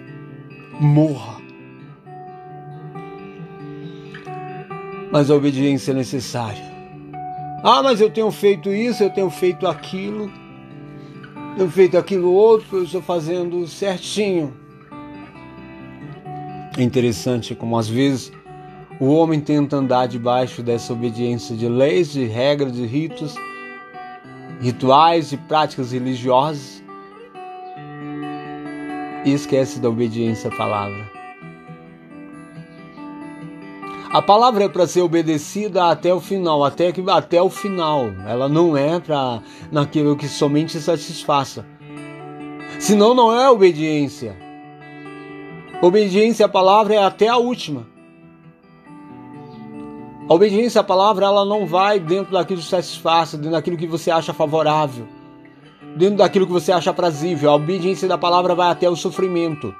Morra. 0.79 1.40
Mas 5.11 5.29
a 5.29 5.35
obediência 5.35 5.91
é 5.91 5.95
necessária. 5.95 6.63
Ah, 7.63 7.83
mas 7.83 7.99
eu 7.99 8.09
tenho 8.09 8.31
feito 8.31 8.71
isso, 8.71 9.03
eu 9.03 9.09
tenho 9.09 9.29
feito 9.29 9.67
aquilo, 9.67 10.31
eu 11.51 11.57
tenho 11.57 11.69
feito 11.69 11.97
aquilo 11.97 12.31
outro, 12.31 12.77
eu 12.77 12.83
estou 12.83 13.01
fazendo 13.01 13.67
certinho. 13.67 14.53
É 16.77 16.81
interessante 16.81 17.53
como 17.53 17.77
às 17.77 17.89
vezes 17.89 18.31
o 18.99 19.07
homem 19.07 19.39
tenta 19.41 19.75
andar 19.75 20.07
debaixo 20.07 20.63
dessa 20.63 20.93
obediência 20.93 21.55
de 21.55 21.67
leis, 21.67 22.13
de 22.13 22.25
regras, 22.25 22.71
de 22.71 22.85
ritos, 22.85 23.35
rituais 24.61 25.31
e 25.31 25.37
práticas 25.37 25.91
religiosas 25.91 26.81
e 29.25 29.33
esquece 29.33 29.79
da 29.79 29.89
obediência 29.89 30.49
à 30.49 30.55
palavra. 30.55 31.10
A 34.13 34.21
palavra 34.21 34.65
é 34.65 34.67
para 34.67 34.85
ser 34.85 35.01
obedecida 35.01 35.85
até 35.85 36.13
o 36.13 36.19
final, 36.19 36.65
até, 36.65 36.91
que, 36.91 37.01
até 37.09 37.41
o 37.41 37.49
final. 37.49 38.07
Ela 38.27 38.49
não 38.49 38.75
é 38.75 38.99
para 38.99 39.41
naquilo 39.71 40.17
que 40.17 40.27
somente 40.27 40.77
satisfaça. 40.81 41.65
Senão 42.77 43.13
não 43.13 43.33
é 43.33 43.49
obediência. 43.49 44.35
Obediência 45.81 46.45
à 46.45 46.49
palavra 46.49 46.95
é 46.95 46.97
até 47.01 47.29
a 47.29 47.37
última. 47.37 47.87
A 50.27 50.33
obediência 50.33 50.81
à 50.81 50.83
palavra 50.83 51.25
ela 51.25 51.45
não 51.45 51.65
vai 51.65 51.97
dentro 51.97 52.33
daquilo 52.33 52.59
que 52.59 52.67
satisfaz, 52.67 53.31
dentro 53.31 53.51
daquilo 53.51 53.77
que 53.77 53.87
você 53.87 54.11
acha 54.11 54.33
favorável, 54.33 55.07
dentro 55.95 56.17
daquilo 56.17 56.45
que 56.45 56.51
você 56.51 56.73
acha 56.73 56.93
prazível. 56.93 57.49
A 57.49 57.55
obediência 57.55 58.09
da 58.09 58.17
palavra 58.17 58.53
vai 58.53 58.69
até 58.69 58.89
o 58.89 58.95
sofrimento. 58.95 59.73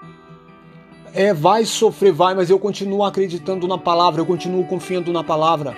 É, 1.13 1.33
vai 1.33 1.65
sofrer, 1.65 2.13
vai, 2.13 2.33
mas 2.33 2.49
eu 2.49 2.57
continuo 2.57 3.03
acreditando 3.03 3.67
na 3.67 3.77
palavra, 3.77 4.21
eu 4.21 4.25
continuo 4.25 4.63
confiando 4.65 5.11
na 5.11 5.23
palavra. 5.23 5.75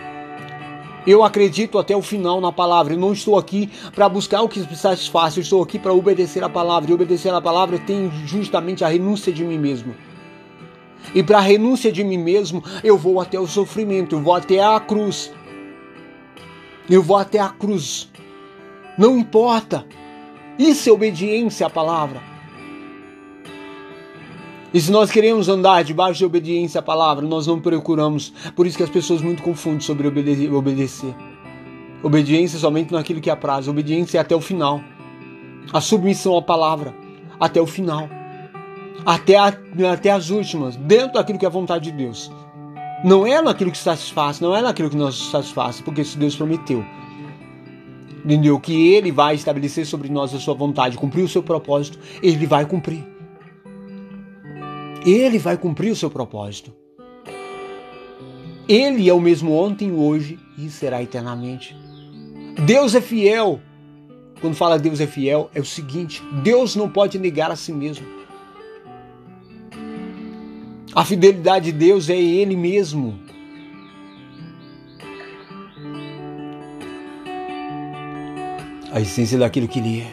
Eu 1.06 1.24
acredito 1.24 1.78
até 1.78 1.96
o 1.96 2.02
final 2.02 2.40
na 2.40 2.52
palavra. 2.52 2.94
Eu 2.94 3.00
não 3.00 3.12
estou 3.12 3.38
aqui 3.38 3.70
para 3.94 4.08
buscar 4.08 4.42
o 4.42 4.48
que 4.48 4.60
me 4.60 4.76
satisfaz, 4.76 5.36
eu 5.36 5.42
estou 5.42 5.62
aqui 5.62 5.78
para 5.78 5.92
obedecer 5.92 6.44
a 6.44 6.50
palavra. 6.50 6.90
E 6.90 6.94
obedecer 6.94 7.34
a 7.34 7.42
palavra 7.42 7.78
tem 7.80 8.10
justamente 8.26 8.86
a 8.86 8.88
renúncia 8.88 9.34
de 9.34 9.44
mim 9.44 9.58
mesmo. 9.58 9.96
E 11.14 11.22
para 11.22 11.40
a 11.40 11.42
renúncia 11.42 11.92
de 11.92 12.04
mim 12.04 12.18
mesmo, 12.18 12.64
eu 12.84 12.98
vou 12.98 13.20
até 13.20 13.40
o 13.40 13.48
sofrimento, 13.48 14.16
eu 14.16 14.22
vou 14.22 14.34
até 14.34 14.64
a 14.64 14.80
cruz. 14.80 15.34
Eu 16.90 17.02
vou 17.02 17.18
até 17.18 17.40
a 17.40 17.50
cruz. 17.50 18.10
Não 18.98 19.18
importa. 19.18 19.86
Isso 20.58 20.90
é 20.90 20.94
obediência 20.94 21.68
à 21.68 21.70
palavra. 21.70 22.33
E 24.74 24.82
se 24.82 24.92
nós 24.92 25.12
queremos 25.12 25.48
andar 25.50 25.84
debaixo 25.84 26.20
de 26.20 26.26
obediência 26.26 26.80
à 26.80 26.82
palavra, 26.82 27.26
nós 27.26 27.46
não 27.46 27.60
procuramos. 27.60 28.34
Por 28.56 28.66
isso 28.66 28.78
que 28.78 28.84
as 28.84 28.90
pessoas 28.90 29.22
muito 29.22 29.44
confundem 29.44 29.82
sobre 29.82 30.08
obedecer. 30.08 31.14
Obediência 32.02 32.58
somente 32.58 32.92
naquilo 32.92 33.22
que 33.22 33.30
apraz. 33.30 33.68
Obediência 33.68 34.18
é 34.18 34.22
até 34.22 34.36
o 34.36 34.42
final. 34.42 34.82
A 35.72 35.80
submissão 35.80 36.36
à 36.36 36.42
palavra 36.42 36.94
até 37.40 37.62
o 37.62 37.68
final 37.68 38.10
até, 39.06 39.36
a, 39.36 39.54
até 39.92 40.12
as 40.12 40.30
últimas, 40.30 40.76
dentro 40.76 41.14
daquilo 41.14 41.38
que 41.38 41.46
é 41.46 41.48
a 41.48 41.52
vontade 41.52 41.92
de 41.92 41.98
Deus. 41.98 42.32
Não 43.04 43.28
é 43.28 43.42
naquilo 43.42 43.72
que 43.72 43.78
satisfaz, 43.78 44.40
não 44.40 44.56
é 44.56 44.62
naquilo 44.62 44.90
que 44.90 44.96
nos 44.96 45.30
satisfaz, 45.30 45.82
porque 45.82 46.04
se 46.04 46.18
Deus 46.18 46.36
prometeu, 46.36 46.86
entendeu? 48.24 48.60
Que 48.60 48.94
Ele 48.94 49.12
vai 49.12 49.36
estabelecer 49.36 49.86
sobre 49.86 50.10
nós 50.10 50.34
a 50.34 50.40
sua 50.40 50.54
vontade, 50.54 50.98
cumprir 50.98 51.24
o 51.24 51.28
seu 51.28 51.44
propósito, 51.44 52.00
Ele 52.22 52.46
vai 52.46 52.66
cumprir. 52.66 53.13
Ele 55.06 55.38
vai 55.38 55.58
cumprir 55.58 55.92
o 55.92 55.96
seu 55.96 56.10
propósito. 56.10 56.74
Ele 58.68 59.10
é 59.10 59.14
o 59.14 59.20
mesmo 59.20 59.52
ontem, 59.54 59.92
hoje 59.92 60.40
e 60.58 60.70
será 60.70 61.04
eternamente. 61.04 61.76
Deus 62.66 62.96
é 62.96 63.02
fiel. 63.02 63.60
Quando 64.40 64.56
fala 64.56 64.80
Deus 64.80 65.02
é 65.02 65.08
fiel, 65.08 65.50
é 65.54 65.60
o 65.60 65.66
seguinte: 65.66 66.24
Deus 66.42 66.76
não 66.76 66.90
pode 66.90 67.20
negar 67.20 67.52
a 67.52 67.56
si 67.56 67.74
mesmo. 67.74 68.06
A 70.96 71.04
fidelidade 71.04 71.72
de 71.72 71.78
Deus 71.78 72.10
é 72.10 72.18
Ele 72.18 72.56
mesmo. 72.56 73.20
A 78.92 79.02
essência 79.02 79.38
daquilo 79.38 79.68
que 79.68 79.80
Ele 79.80 80.02
é. 80.02 80.12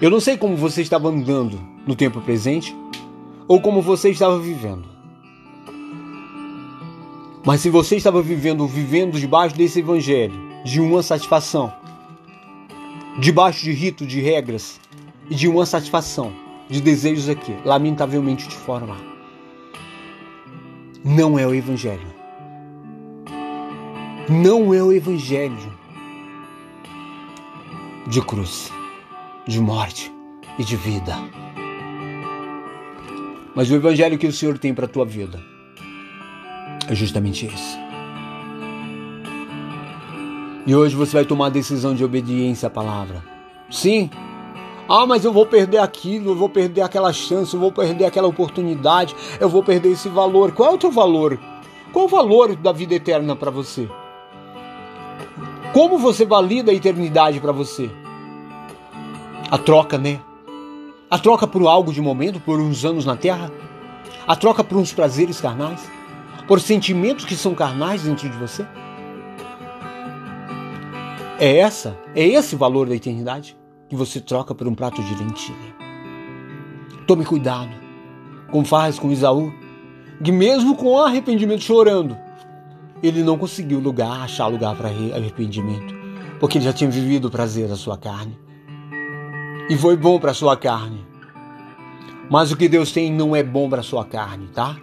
Eu 0.00 0.10
não 0.10 0.18
sei 0.18 0.36
como 0.36 0.56
você 0.56 0.82
estava 0.82 1.08
andando 1.08 1.60
no 1.86 1.94
tempo 1.94 2.20
presente 2.20 2.74
ou 3.46 3.60
como 3.60 3.82
você 3.82 4.10
estava 4.10 4.38
vivendo. 4.38 4.84
Mas 7.44 7.60
se 7.60 7.68
você 7.68 7.96
estava 7.96 8.22
vivendo, 8.22 8.66
vivendo 8.66 9.18
debaixo 9.18 9.56
desse 9.56 9.80
evangelho, 9.80 10.34
de 10.64 10.80
uma 10.80 11.02
satisfação, 11.02 11.72
debaixo 13.18 13.64
de 13.64 13.72
rito, 13.72 14.06
de 14.06 14.20
regras 14.20 14.80
e 15.28 15.34
de 15.34 15.46
uma 15.46 15.66
satisfação, 15.66 16.32
de 16.68 16.80
desejos 16.80 17.28
aqui, 17.28 17.54
lamentavelmente 17.64 18.48
de 18.48 18.56
forma. 18.56 18.96
Não 21.04 21.38
é 21.38 21.46
o 21.46 21.54
Evangelho. 21.54 22.14
Não 24.28 24.72
é 24.72 24.82
o 24.82 24.90
Evangelho 24.90 25.72
de 28.06 28.22
cruz, 28.22 28.72
de 29.46 29.60
morte 29.60 30.12
e 30.58 30.64
de 30.64 30.76
vida. 30.76 31.43
Mas 33.54 33.70
o 33.70 33.74
Evangelho 33.74 34.18
que 34.18 34.26
o 34.26 34.32
Senhor 34.32 34.58
tem 34.58 34.74
para 34.74 34.86
a 34.86 34.88
tua 34.88 35.04
vida 35.04 35.40
é 36.88 36.94
justamente 36.94 37.46
esse. 37.46 37.78
E 40.66 40.74
hoje 40.74 40.96
você 40.96 41.12
vai 41.12 41.24
tomar 41.24 41.46
a 41.46 41.50
decisão 41.50 41.94
de 41.94 42.04
obediência 42.04 42.66
à 42.66 42.70
palavra 42.70 43.34
Sim. 43.70 44.10
Ah, 44.88 45.06
mas 45.06 45.24
eu 45.24 45.32
vou 45.32 45.46
perder 45.46 45.78
aquilo, 45.78 46.30
eu 46.30 46.36
vou 46.36 46.48
perder 46.48 46.82
aquela 46.82 47.12
chance, 47.12 47.54
eu 47.54 47.60
vou 47.60 47.72
perder 47.72 48.04
aquela 48.04 48.28
oportunidade, 48.28 49.16
eu 49.40 49.48
vou 49.48 49.62
perder 49.62 49.92
esse 49.92 50.08
valor. 50.08 50.52
Qual 50.52 50.70
é 50.70 50.74
o 50.74 50.78
teu 50.78 50.90
valor? 50.90 51.38
Qual 51.92 52.04
o 52.04 52.08
valor 52.08 52.54
da 52.54 52.70
vida 52.70 52.94
eterna 52.94 53.34
para 53.34 53.50
você? 53.50 53.88
Como 55.72 55.98
você 55.98 56.24
valida 56.24 56.70
a 56.70 56.74
eternidade 56.74 57.40
para 57.40 57.50
você? 57.50 57.90
A 59.50 59.58
troca, 59.58 59.96
né? 59.96 60.20
A 61.10 61.18
troca 61.18 61.46
por 61.46 61.66
algo 61.66 61.92
de 61.92 62.00
momento, 62.00 62.40
por 62.40 62.58
uns 62.58 62.84
anos 62.84 63.04
na 63.04 63.16
terra? 63.16 63.52
A 64.26 64.34
troca 64.34 64.64
por 64.64 64.78
uns 64.78 64.92
prazeres 64.92 65.40
carnais? 65.40 65.88
Por 66.48 66.60
sentimentos 66.60 67.24
que 67.24 67.36
são 67.36 67.54
carnais 67.54 68.02
dentro 68.02 68.28
de 68.28 68.36
você? 68.36 68.66
É 71.38 71.58
essa, 71.58 71.96
é 72.14 72.26
esse 72.26 72.56
valor 72.56 72.88
da 72.88 72.94
eternidade 72.94 73.56
que 73.88 73.96
você 73.96 74.20
troca 74.20 74.54
por 74.54 74.66
um 74.66 74.74
prato 74.74 75.02
de 75.02 75.14
lentilha. 75.14 75.74
Tome 77.06 77.24
cuidado, 77.24 77.70
como 78.50 78.64
faz 78.64 78.98
com 78.98 79.12
Isaú, 79.12 79.52
que 80.22 80.32
mesmo 80.32 80.74
com 80.74 80.98
arrependimento 80.98 81.62
chorando, 81.62 82.16
ele 83.02 83.22
não 83.22 83.36
conseguiu 83.36 83.78
lugar, 83.78 84.22
achar 84.22 84.46
lugar 84.46 84.74
para 84.74 84.88
arrependimento, 84.88 85.94
porque 86.40 86.56
ele 86.56 86.64
já 86.64 86.72
tinha 86.72 86.88
vivido 86.88 87.28
o 87.28 87.30
prazer 87.30 87.68
da 87.68 87.76
sua 87.76 87.98
carne. 87.98 88.43
E 89.68 89.78
foi 89.78 89.96
bom 89.96 90.20
para 90.20 90.34
sua 90.34 90.56
carne. 90.58 91.06
Mas 92.30 92.52
o 92.52 92.56
que 92.56 92.68
Deus 92.68 92.92
tem 92.92 93.10
não 93.10 93.34
é 93.34 93.42
bom 93.42 93.68
para 93.68 93.82
sua 93.82 94.04
carne, 94.04 94.48
tá? 94.48 94.76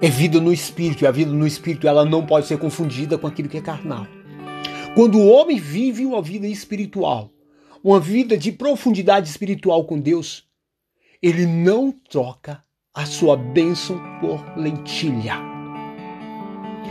É 0.00 0.08
vida 0.08 0.40
no 0.40 0.52
espírito, 0.52 1.02
e 1.02 1.06
a 1.06 1.10
vida 1.10 1.32
no 1.32 1.46
espírito 1.46 1.88
ela 1.88 2.04
não 2.04 2.24
pode 2.24 2.46
ser 2.46 2.58
confundida 2.58 3.18
com 3.18 3.26
aquilo 3.26 3.48
que 3.48 3.58
é 3.58 3.60
carnal. 3.60 4.06
Quando 4.94 5.18
o 5.18 5.28
homem 5.28 5.58
vive 5.58 6.06
uma 6.06 6.22
vida 6.22 6.46
espiritual, 6.46 7.30
uma 7.82 7.98
vida 7.98 8.38
de 8.38 8.52
profundidade 8.52 9.28
espiritual 9.28 9.84
com 9.84 9.98
Deus, 9.98 10.44
ele 11.20 11.46
não 11.46 11.90
troca 11.90 12.62
a 12.94 13.06
sua 13.06 13.36
bênção 13.36 14.00
por 14.20 14.44
lentilha. 14.56 15.36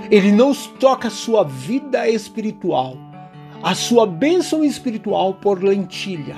Ele 0.09 0.31
não 0.31 0.53
troca 0.79 1.07
a 1.07 1.11
sua 1.11 1.43
vida 1.43 2.09
espiritual, 2.09 2.97
a 3.63 3.75
sua 3.75 4.07
bênção 4.07 4.63
espiritual 4.63 5.35
por 5.35 5.63
lentilha. 5.63 6.37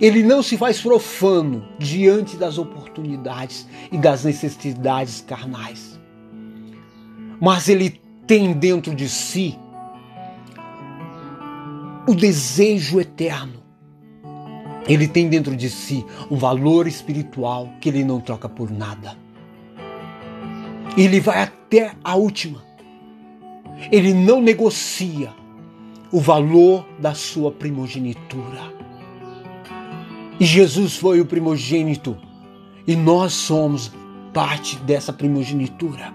Ele 0.00 0.22
não 0.22 0.42
se 0.42 0.56
faz 0.56 0.80
profano 0.80 1.66
diante 1.78 2.36
das 2.36 2.56
oportunidades 2.56 3.66
e 3.90 3.98
das 3.98 4.24
necessidades 4.24 5.20
carnais. 5.20 5.98
Mas 7.40 7.68
ele 7.68 8.00
tem 8.26 8.52
dentro 8.52 8.94
de 8.94 9.08
si 9.08 9.58
o 12.06 12.14
desejo 12.14 13.00
eterno. 13.00 13.58
Ele 14.86 15.08
tem 15.08 15.28
dentro 15.28 15.56
de 15.56 15.68
si 15.68 16.04
um 16.30 16.36
valor 16.36 16.86
espiritual 16.86 17.68
que 17.80 17.88
ele 17.88 18.04
não 18.04 18.20
troca 18.20 18.48
por 18.48 18.70
nada. 18.70 19.16
Ele 20.96 21.20
vai 21.20 21.42
até 21.42 21.92
a 22.02 22.14
última. 22.14 22.67
Ele 23.90 24.12
não 24.12 24.40
negocia 24.40 25.32
o 26.10 26.20
valor 26.20 26.86
da 26.98 27.14
sua 27.14 27.50
primogenitura. 27.50 28.74
E 30.40 30.44
Jesus 30.44 30.96
foi 30.96 31.20
o 31.20 31.26
primogênito 31.26 32.16
e 32.86 32.96
nós 32.96 33.32
somos 33.32 33.92
parte 34.32 34.76
dessa 34.78 35.12
primogenitura. 35.12 36.12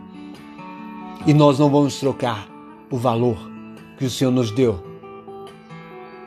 E 1.25 1.33
nós 1.33 1.59
não 1.59 1.69
vamos 1.69 1.99
trocar 1.99 2.47
o 2.89 2.97
valor 2.97 3.37
que 3.97 4.05
o 4.05 4.09
Senhor 4.09 4.31
nos 4.31 4.51
deu. 4.51 4.83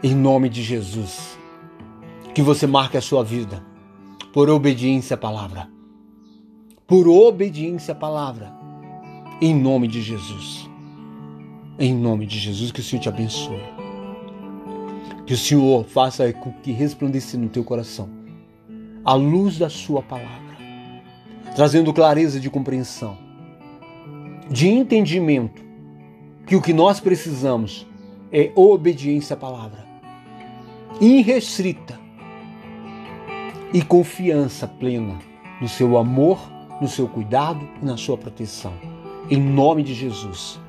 Em 0.03 0.15
nome 0.15 0.49
de 0.49 0.63
Jesus. 0.63 1.39
Que 2.35 2.43
você 2.43 2.67
marque 2.67 2.97
a 2.97 3.03
sua 3.03 3.25
vida 3.25 3.65
por 4.33 4.49
obediência 4.51 5.15
à 5.15 5.17
palavra. 5.17 5.69
Por 6.87 7.09
obediência 7.09 7.93
à 7.93 7.95
palavra. 7.95 8.55
Em 9.41 9.55
nome 9.55 9.89
de 9.89 10.01
Jesus. 10.03 10.66
Em 11.79 11.95
nome 11.95 12.27
de 12.27 12.39
Jesus, 12.39 12.73
que 12.73 12.81
o 12.81 12.83
Senhor 12.83 13.03
te 13.03 13.09
abençoe. 13.09 13.63
Que 15.27 15.35
o 15.35 15.37
Senhor 15.37 15.85
faça 15.85 16.33
com 16.33 16.53
que 16.53 16.73
resplandeça 16.73 17.37
no 17.37 17.49
teu 17.49 17.65
coração 17.65 18.09
a 19.05 19.15
luz 19.15 19.59
da 19.59 19.71
sua 19.71 20.03
palavra, 20.03 20.57
trazendo 21.55 21.93
clareza 21.93 22.41
de 22.41 22.51
compreensão 22.51 23.27
de 24.51 24.69
entendimento 24.69 25.63
que 26.47 26.55
o 26.55 26.63
que 26.63 26.73
nós 26.73 27.01
precisamos 27.01 27.87
é 28.33 28.53
obediência 28.55 29.35
à 29.35 29.37
palavra, 29.37 29.85
irrestrita 31.01 31.99
e 33.73 33.83
confiança 33.83 34.67
plena 34.67 35.19
no 35.61 35.69
seu 35.69 35.97
amor, 35.97 36.39
no 36.81 36.89
seu 36.89 37.09
cuidado 37.09 37.67
e 37.83 37.85
na 37.85 37.97
sua 37.97 38.17
proteção. 38.17 38.73
Em 39.29 39.41
nome 39.41 39.83
de 39.83 39.95
Jesus. 39.95 40.61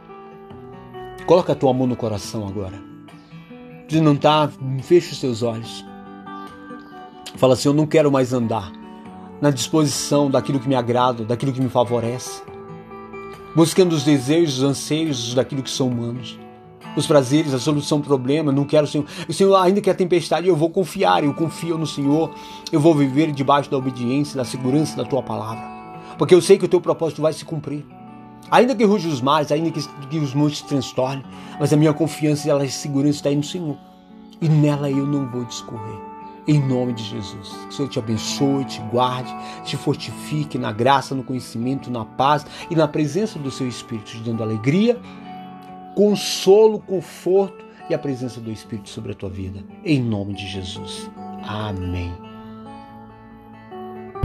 Coloca 1.27 1.53
a 1.53 1.55
tua 1.55 1.71
mão 1.73 1.85
no 1.85 1.95
coração 1.95 2.47
agora. 2.47 2.81
Se 3.87 4.01
não 4.01 4.15
tá, 4.15 4.49
fecha 4.81 5.11
os 5.11 5.19
teus 5.19 5.43
olhos. 5.43 5.85
Fala 7.35 7.53
assim: 7.53 7.67
Eu 7.67 7.73
não 7.75 7.85
quero 7.85 8.11
mais 8.11 8.33
andar 8.33 8.71
na 9.39 9.51
disposição 9.51 10.31
daquilo 10.31 10.59
que 10.59 10.67
me 10.67 10.73
agrada, 10.73 11.23
daquilo 11.23 11.53
que 11.53 11.61
me 11.61 11.69
favorece 11.69 12.41
buscando 13.57 13.93
os 13.93 14.03
desejos, 14.03 14.59
os 14.59 14.63
anseios 14.63 15.33
daquilo 15.33 15.63
que 15.63 15.69
são 15.71 15.87
humanos. 15.87 16.37
Os 16.95 17.07
prazeres, 17.07 17.55
a 17.55 17.59
solução 17.59 17.99
do 17.99 18.05
problema, 18.05 18.51
não 18.51 18.65
quero 18.65 18.85
Senhor. 18.85 19.07
O 19.27 19.33
Senhor, 19.33 19.55
ainda 19.55 19.81
que 19.81 19.89
a 19.89 19.95
tempestade, 19.95 20.47
eu 20.47 20.55
vou 20.55 20.69
confiar, 20.69 21.23
eu 21.23 21.33
confio 21.33 21.75
no 21.75 21.87
Senhor, 21.87 22.31
eu 22.71 22.79
vou 22.79 22.93
viver 22.93 23.31
debaixo 23.31 23.67
da 23.71 23.75
obediência, 23.75 24.37
da 24.37 24.45
segurança 24.45 24.95
da 24.95 25.03
tua 25.03 25.23
palavra. 25.23 25.63
Porque 26.19 26.35
eu 26.35 26.41
sei 26.41 26.59
que 26.59 26.65
o 26.65 26.67
teu 26.67 26.79
propósito 26.79 27.19
vai 27.19 27.33
se 27.33 27.43
cumprir. 27.43 27.83
Ainda 28.51 28.75
que 28.75 28.83
ruja 28.83 29.09
os 29.09 29.21
mares, 29.21 29.51
ainda 29.51 29.71
que, 29.71 29.81
que 30.07 30.17
os 30.17 30.33
montes 30.33 30.61
transtornem, 30.61 31.23
mas 31.59 31.73
a 31.73 31.77
minha 31.77 31.93
confiança 31.93 32.47
e 32.47 32.51
a 32.51 32.69
segurança 32.69 33.17
está 33.17 33.29
aí 33.29 33.35
no 33.35 33.43
Senhor. 33.43 33.77
E 34.41 34.47
nela 34.47 34.89
eu 34.89 35.05
não 35.05 35.29
vou 35.29 35.43
discorrer 35.45 36.07
em 36.47 36.65
nome 36.65 36.93
de 36.93 37.03
Jesus. 37.03 37.49
Que 37.49 37.67
o 37.67 37.71
Senhor 37.73 37.89
te 37.89 37.99
abençoe, 37.99 38.65
te 38.65 38.79
guarde, 38.83 39.35
te 39.65 39.75
fortifique 39.75 40.57
na 40.57 40.71
graça, 40.71 41.13
no 41.13 41.23
conhecimento, 41.23 41.91
na 41.91 42.05
paz 42.05 42.45
e 42.69 42.75
na 42.75 42.87
presença 42.87 43.37
do 43.37 43.51
seu 43.51 43.67
Espírito, 43.67 44.11
te 44.11 44.19
dando 44.19 44.41
alegria, 44.41 44.97
consolo, 45.95 46.79
conforto 46.79 47.65
e 47.89 47.93
a 47.93 47.99
presença 47.99 48.39
do 48.39 48.51
Espírito 48.51 48.89
sobre 48.89 49.11
a 49.11 49.15
tua 49.15 49.29
vida. 49.29 49.63
Em 49.83 50.01
nome 50.01 50.33
de 50.33 50.47
Jesus. 50.47 51.09
Amém. 51.43 52.26